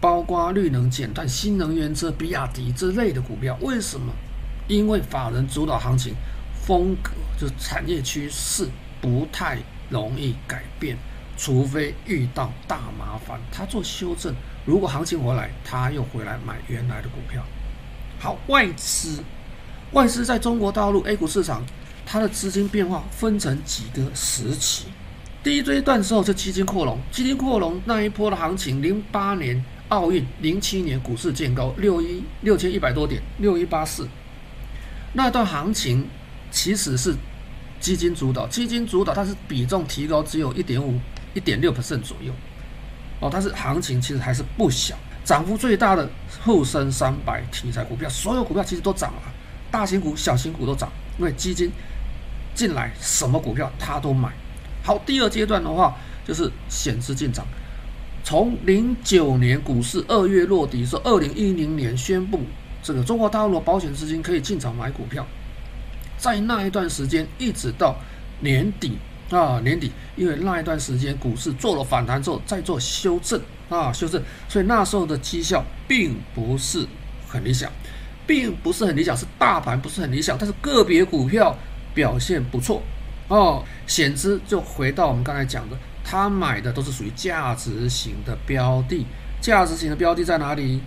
[0.01, 4.11] 包括绿能减碳、新能源车、比亚迪之类的股票，为什么？
[4.68, 6.13] 因为法人主导行情
[6.68, 8.68] 风格就是产业趋势。
[8.99, 9.59] 不太
[9.89, 10.97] 容易改变，
[11.38, 14.34] 除非遇到大麻烦，他做修正。
[14.65, 17.43] 如果行情回来，他又回来买原来的股票。
[18.20, 19.24] 好，外资，
[19.91, 21.63] 外资在中国大陆 A 股市场，
[22.07, 24.88] 它的资金变化分成几个时期。
[25.43, 34.09] 第一阶段的时候，就基金扩容，基金扩容那一波的行情，零八年奥运，零七年股市见高六一六千一百多点，六一八四，
[35.13, 36.07] 那段行情
[36.58, 37.14] 其实是。
[37.80, 40.99] 基金主导，基金主导，它是比重提高只有一点五、
[41.36, 42.34] 一点六 percent 左右，
[43.20, 46.10] 哦，但是行情其实还是不小，涨幅最大的
[46.43, 49.22] 沪深三百题材股票，所有股票其实都涨了，
[49.70, 51.72] 大型股、小型股都涨，因为基金
[52.55, 54.34] 进来，什么股票它都买。
[54.84, 55.95] 好，第二阶段的话
[56.28, 57.45] 就是险资进场，
[58.24, 62.41] 从零九年股市二月落底的时候，二零一零年宣布
[62.82, 65.24] 这个中国大陆保险资金可以进场买股票。
[66.18, 67.95] 在那一段时间，一直到
[68.39, 68.97] 年底
[69.30, 73.39] 啊，年底，因为那一段时间股市做了反弹之后，再做修正
[73.70, 76.86] 啊，修正，所以那时候的绩效并不是
[77.28, 77.72] 很理想，
[78.26, 81.55] 并不是很理想，是大盘不是很理想，但是个别股票
[81.93, 82.82] 表现不错
[83.28, 83.63] 哦。
[83.86, 89.05] 险资就回到我们刚才讲的，他买的都是属于价值型的标的，
[89.41, 90.82] 价值型的标的在哪里？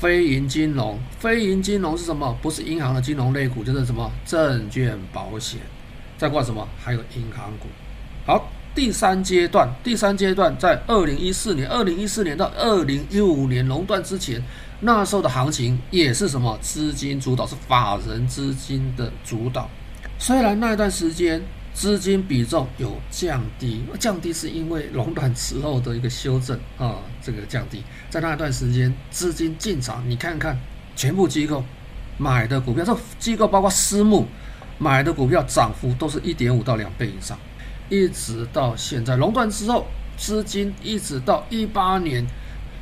[0.00, 2.34] 非银金融，非银金融是什么？
[2.40, 5.60] 不是银行的金融类股，就是什么证券、保险，
[6.16, 6.66] 再过什么？
[6.82, 7.66] 还有银行股。
[8.24, 14.42] 好，第三阶段，第三阶段在二零一四年，二零一四年到二零一五年熔断之前，
[14.80, 16.58] 那时候的行情也是什么？
[16.62, 19.68] 资金主导，是法人资金的主导。
[20.18, 21.42] 虽然那段时间。
[21.72, 30.58] 资金比重有降低，降低是因为垄断之后的一个修正啊，这个降低，在那一段时间资金进场，你看看
[30.96, 31.64] 全部机构
[32.18, 34.26] 买的股票，这机构包括私募
[34.78, 37.38] 买的股票涨幅都是一点五到两倍以上，
[37.88, 42.26] 一直到现在垄断之后，资金一直到一八年，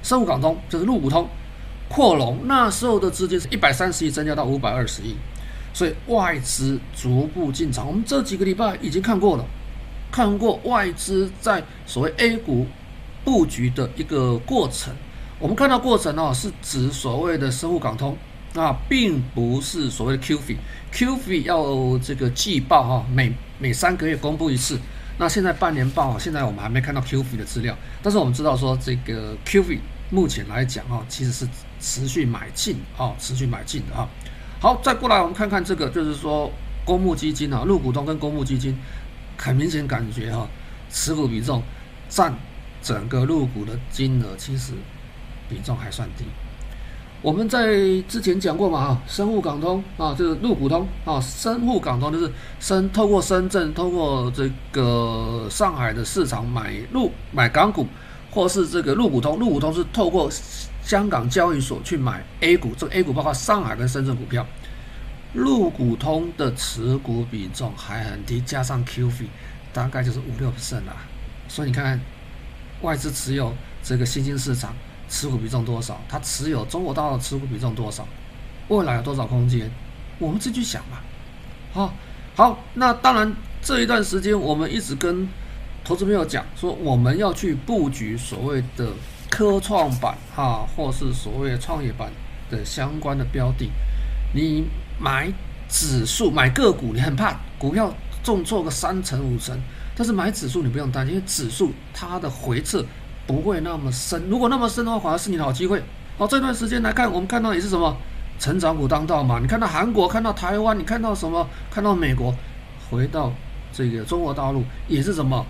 [0.02, 1.28] 深沪港通就是陆股通
[1.88, 5.14] 扩容，那时候的资金是一百三十亿增加到五百二十亿。
[5.72, 9.44] 所以外资逐步进场，我们这几个礼拜已经看过了，
[10.10, 12.66] 看过外资在所谓 A 股
[13.24, 14.94] 布局的一个过程。
[15.38, 18.16] 我们看到过程哦，是指所谓的深沪港通
[18.54, 24.78] 啊，并不是所谓的 QFI，QFI 要这个季报哈，每每三个月公布一次。
[25.16, 29.78] 那现在半年报，现在我们还没看到 QFI 的资料，但是我们知道说这个 QFI
[30.10, 31.48] 目前来讲啊，其实是
[31.80, 34.08] 持续买进啊，持续买进的啊。
[34.60, 36.50] 好，再过来我们看看这个，就是说
[36.84, 38.76] 公募基金啊，陆股通跟公募基金，
[39.36, 40.48] 很明显感觉哈、啊，
[40.90, 41.62] 持股比重
[42.08, 42.34] 占
[42.82, 44.72] 整个入股的金额其实
[45.48, 46.24] 比重还算低。
[47.22, 47.68] 我们在
[48.08, 52.28] 之前讲过嘛，啊，深沪港通啊，就是陆股通啊，深沪港通就是
[52.58, 57.86] 深透过深圳，透过这个上海的市场买陆买港股，
[58.32, 60.28] 或是这个陆股通，陆股通是透过。
[60.88, 64.46] 香港交易所去买 A 股，这个 A 股包括上海跟深圳股票，
[65.34, 69.26] 陆股通的持股比重还很低，加上 QF
[69.70, 70.96] 大概就是五六 percent 啦。
[71.46, 72.00] 所以你看看
[72.80, 74.74] 外资持有这个新兴市场
[75.10, 78.08] 持股比重多少，它持有中国大陆持股比重多少，
[78.68, 79.70] 未来有多少空间，
[80.18, 81.02] 我们自己去想吧。
[81.74, 81.92] 好，
[82.34, 83.30] 好，那当然
[83.60, 85.28] 这一段时间我们一直跟
[85.84, 88.90] 投资朋友讲说，我们要去布局所谓的。
[89.30, 92.10] 科创板哈，或是所谓创业板
[92.50, 93.70] 的相关的标的，
[94.34, 94.64] 你
[94.98, 95.30] 买
[95.68, 99.58] 指数买个股，你很怕股票重挫个三成五成，
[99.94, 102.84] 但是买指数你不用担心，因为指数它的回撤
[103.26, 105.82] 不会那么深，如果那么深的话，反而是你的好机会。
[106.16, 107.96] 好，这段时间来看，我们看到也是什么
[108.38, 111.46] 成长股当道嘛，你看到韩国，看到台湾，你看到什么？
[111.70, 112.34] 看到美国，
[112.90, 113.32] 回到
[113.72, 115.44] 这个中国大陆也是什么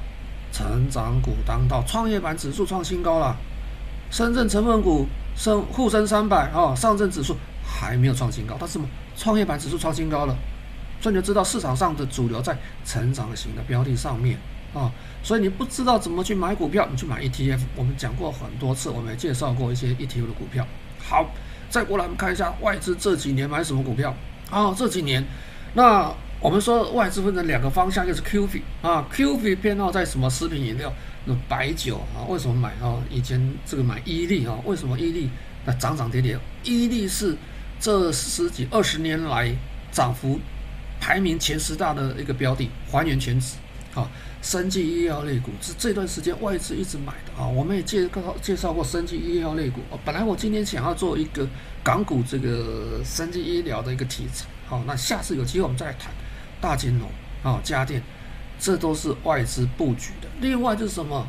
[0.53, 3.37] 成长股当道，创业板指数创新高了，
[4.11, 5.07] 深圳成分股
[5.37, 8.79] 升沪深三百啊，上证指数还没有创新高，但是
[9.17, 10.37] 创业板指数创新高了，
[11.01, 14.39] 所以你就知道市场上的主流在成长型的标的上面
[14.75, 14.91] 啊，
[15.23, 20.67] 所以你不知道怎么去买股票，你去买 ETF，我们讲过很多次，我们也介绍过一些 ETF 的股票。
[20.99, 21.27] 好，
[21.69, 24.15] 再过来我们看一下外资这几年买什么股票
[24.51, 24.75] 啊？
[24.77, 25.25] 这几年，
[25.75, 26.13] 那。
[26.41, 30.89] 我们说外资分成两个方向，就是 QF 啊，QF 偏好在什么食品饮料，
[31.29, 32.97] 那白酒啊，为什么买啊？
[33.11, 35.29] 以前这个买伊利啊，为什么伊利
[35.67, 36.39] 那涨涨跌跌？
[36.65, 37.37] 伊利是
[37.79, 39.55] 这十几二十年来
[39.93, 40.41] 涨幅
[40.99, 43.57] 排名前十大的一个标的，还原全值
[43.95, 44.11] 啊，
[44.41, 47.47] 生技医药类股是这段时间外资一直买的啊。
[47.47, 51.47] 我们也介绍介绍过生技医药类股，本来我今天想要做一个
[51.85, 56.11] 港股这个生技医疗的一个题材，好，那下次有机会我们再来谈。
[56.61, 57.09] 大金融
[57.45, 58.03] 啊，家电，
[58.59, 60.29] 这都是外资布局的。
[60.41, 61.27] 另外就是什么？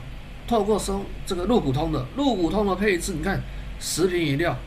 [0.48, 3.40] 透过生这个陆股通的陆股通的配置，你看
[3.80, 4.58] 食品饮料、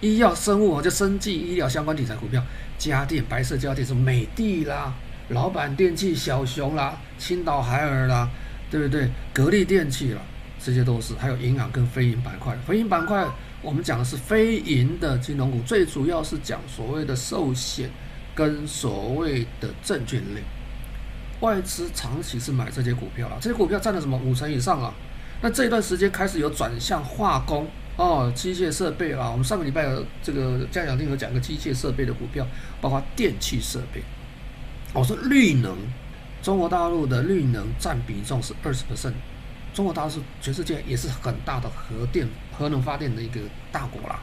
[0.00, 2.40] 医药生物啊，就生技医疗相关题材股票，
[2.78, 4.94] 家电白色家电是美的啦、
[5.30, 8.28] 老板电器、小熊啦、青岛海尔啦，
[8.70, 9.08] 对不对？
[9.34, 10.20] 格力电器啦，
[10.62, 11.14] 这些都是。
[11.14, 13.26] 还有银行跟非银板块，非银板块
[13.60, 17.90] 我们讲的是非银的金融股，最主要是讲所谓的寿险。
[18.34, 20.40] 跟所谓的证券类，
[21.40, 24.92] 外资长期是买这些股票了，这些股票占了什么五成以上啊？
[25.40, 27.64] 那这一段时间开始有转向化工
[27.94, 29.30] 哦，机械设备啊。
[29.30, 32.44] 我们上个礼拜有这个嘉奖厅有讲个机械设备的股票，
[32.80, 34.02] 包括电气设备。
[34.92, 35.76] 我说绿能，
[36.42, 39.12] 中国大陆的绿能占比重是二十 percent，
[39.72, 42.26] 中国大陆是全世界也是很大的核电、
[42.58, 44.20] 核能发电的一个大国啦。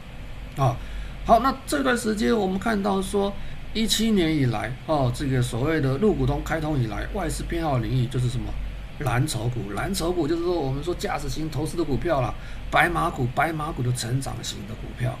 [0.58, 0.76] 啊，
[1.24, 3.32] 好，那这段时间我们看到说。
[3.76, 8.46] 一七年以来，哦，这个所谓的陆股通开通以来，外资偏好领域就是什么
[9.00, 12.32] 蓝筹股，蓝筹股就是说我们说价值型投资的股票啦，
[12.70, 15.14] 白马股，白马股的成长型的股票，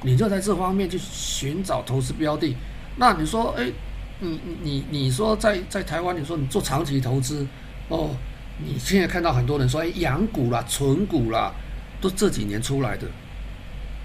[0.00, 2.56] 你就在这方面去寻找投资标的。
[2.96, 3.70] 那你说，哎，
[4.20, 7.46] 你你你说在在台湾，你说你做长期投资，
[7.88, 8.16] 哦，
[8.56, 11.52] 你现在看到很多人说，哎，养股啦，存股啦，
[12.00, 13.06] 都这几年出来的。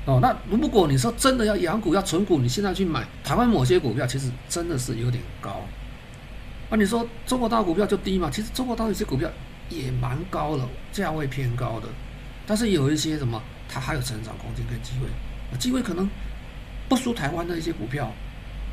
[0.08, 5.60] 哦，那如果你说真的要养股要存股，你现在去买台湾某些股票，其实真的是有点高。
[6.70, 8.30] 那你说中国大陆股票就低嘛？
[8.32, 9.30] 其实中国大陆有些股票
[9.70, 11.89] 也蛮高的，价位偏高的。
[12.45, 16.10] 但是有一些什么，它还有成长空间跟机会，机会可能
[16.88, 18.10] 不输台湾的一些股票，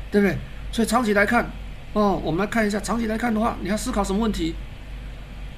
[0.09, 0.37] 对不对？
[0.71, 1.45] 所以长期来看，
[1.91, 4.55] 哦，我们来看一下长期来看的话，你要思考什么问题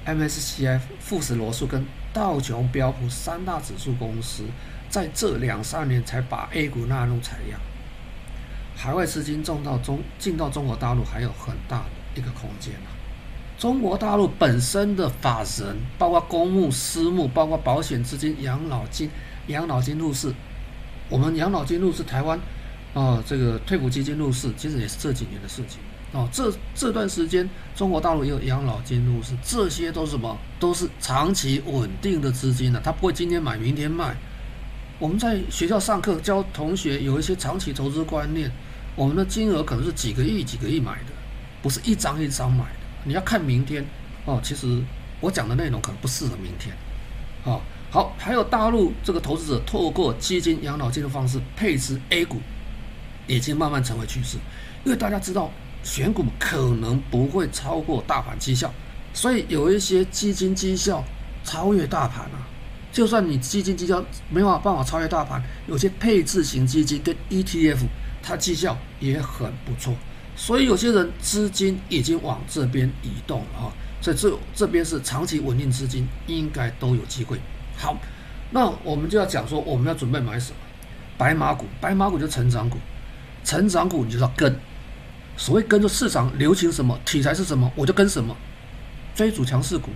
[0.07, 4.43] ？MSCI 富时罗素跟道琼标普三大指数公司。
[4.89, 7.59] 在这两三年才把 A 股纳入采样，
[8.75, 12.89] 海外资金进到中进到中国大陆还有很大的一个空间啊。
[13.57, 19.09] 中国大陆本身的法人，包括公募、私募，包括保险资金、养老金、
[19.47, 20.31] 养老金入市。
[21.09, 22.39] 我们养老金入市，台湾
[22.93, 25.79] 啊，这个退股基金入市，其实也是这几年的事情
[26.11, 26.29] 哦。
[26.31, 30.37] 这这段时间，中国大陆也有养老金入市，这些都是什么？
[30.59, 34.15] 都是长期稳定的资金呢，它不会今天买明天卖。
[34.99, 38.51] 我们在学校上课教同学有一些长期投资观念，
[38.95, 41.13] 我们的金额可能是几个亿、几个亿买的，
[41.61, 42.79] 不是一张一张买的。
[43.03, 43.85] 你要看明天
[44.25, 44.41] 哦。
[44.43, 44.81] 其实
[45.19, 46.75] 我讲的内容可能不适合明天。
[47.43, 52.41] 哦，好，还有大陆这个投资者透过基金、养老金的方式配置 A 股，
[53.27, 54.37] 已经慢慢成为趋势。
[54.83, 55.51] 因为大家知道
[55.83, 58.73] 选股可能不会超过大盘绩效，
[59.13, 61.03] 所以有一些基金绩效
[61.43, 62.47] 超越大盘啊。
[62.91, 67.79] 就算你基金绩效没有办法超越大盘，有些配置型基金跟 ETF，
[68.23, 69.93] 它绩效也很不错。
[70.35, 77.39] 所以有些人资金已经往这边移动了啊，所以这这边是长期稳定资金，应该都有机会。
[77.75, 77.97] 好，
[78.51, 80.57] 那我们就要讲说，我们要准备买什么？
[81.17, 82.77] 白马股，白马股就成长股，
[83.43, 84.55] 成长股你就要跟。
[85.35, 88.35] 所谓跟着市场流行什么题材是什么，我就跟什么，
[89.15, 89.91] 追逐强势股。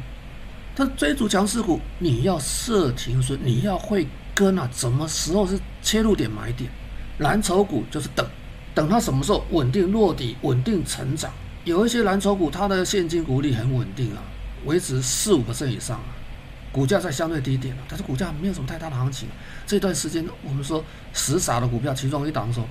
[0.75, 6.69] 他追逐强势股，你要设停损，你要会跟啊，什么时候是切入点买点？
[7.17, 8.25] 蓝筹股就是等，
[8.73, 11.31] 等它什么时候稳定落底、稳定成长。
[11.65, 14.23] 有一些蓝筹股，它的现金股利很稳定啊，
[14.65, 16.09] 维持四五个%以上啊，
[16.71, 19.27] 股价在相对低点啊，但是股价没有什么太大的行情。
[19.67, 22.65] 这段时间我们说十傻的股票，其中一档说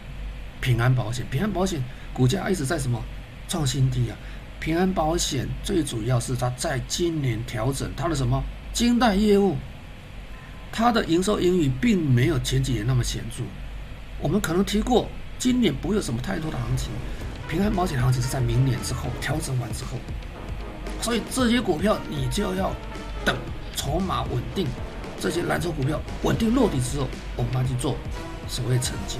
[0.60, 1.80] 平安保险，平安保险
[2.12, 3.00] 股价一直在什么
[3.46, 4.16] 创新低啊？
[4.60, 8.42] 平安保险最主要是它在今年调整它的什么
[8.74, 9.56] 金贷业务，
[10.70, 13.42] 它的营收盈余并没有前几年那么显著。
[14.20, 15.08] 我们可能提过，
[15.38, 16.90] 今年不会有什么太多的行情，
[17.48, 19.96] 平安保险行情是在明年之后调整完之后。
[21.00, 22.70] 所以这些股票你就要
[23.24, 23.34] 等
[23.74, 24.66] 筹码稳定，
[25.18, 27.96] 这些蓝筹股票稳定落地之后，我们再去做
[28.46, 29.16] 所谓承接。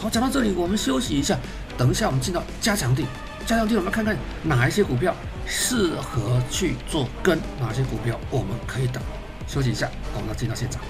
[0.00, 1.38] 好，讲到这里，我们休息一下，
[1.78, 3.04] 等一下我们进到加强錠。
[3.44, 5.14] 加强錠，我们看看哪一些股票
[5.46, 9.02] 适合去做跟哪些股票我们可以等。
[9.46, 10.80] 休息一下，我们进到现场。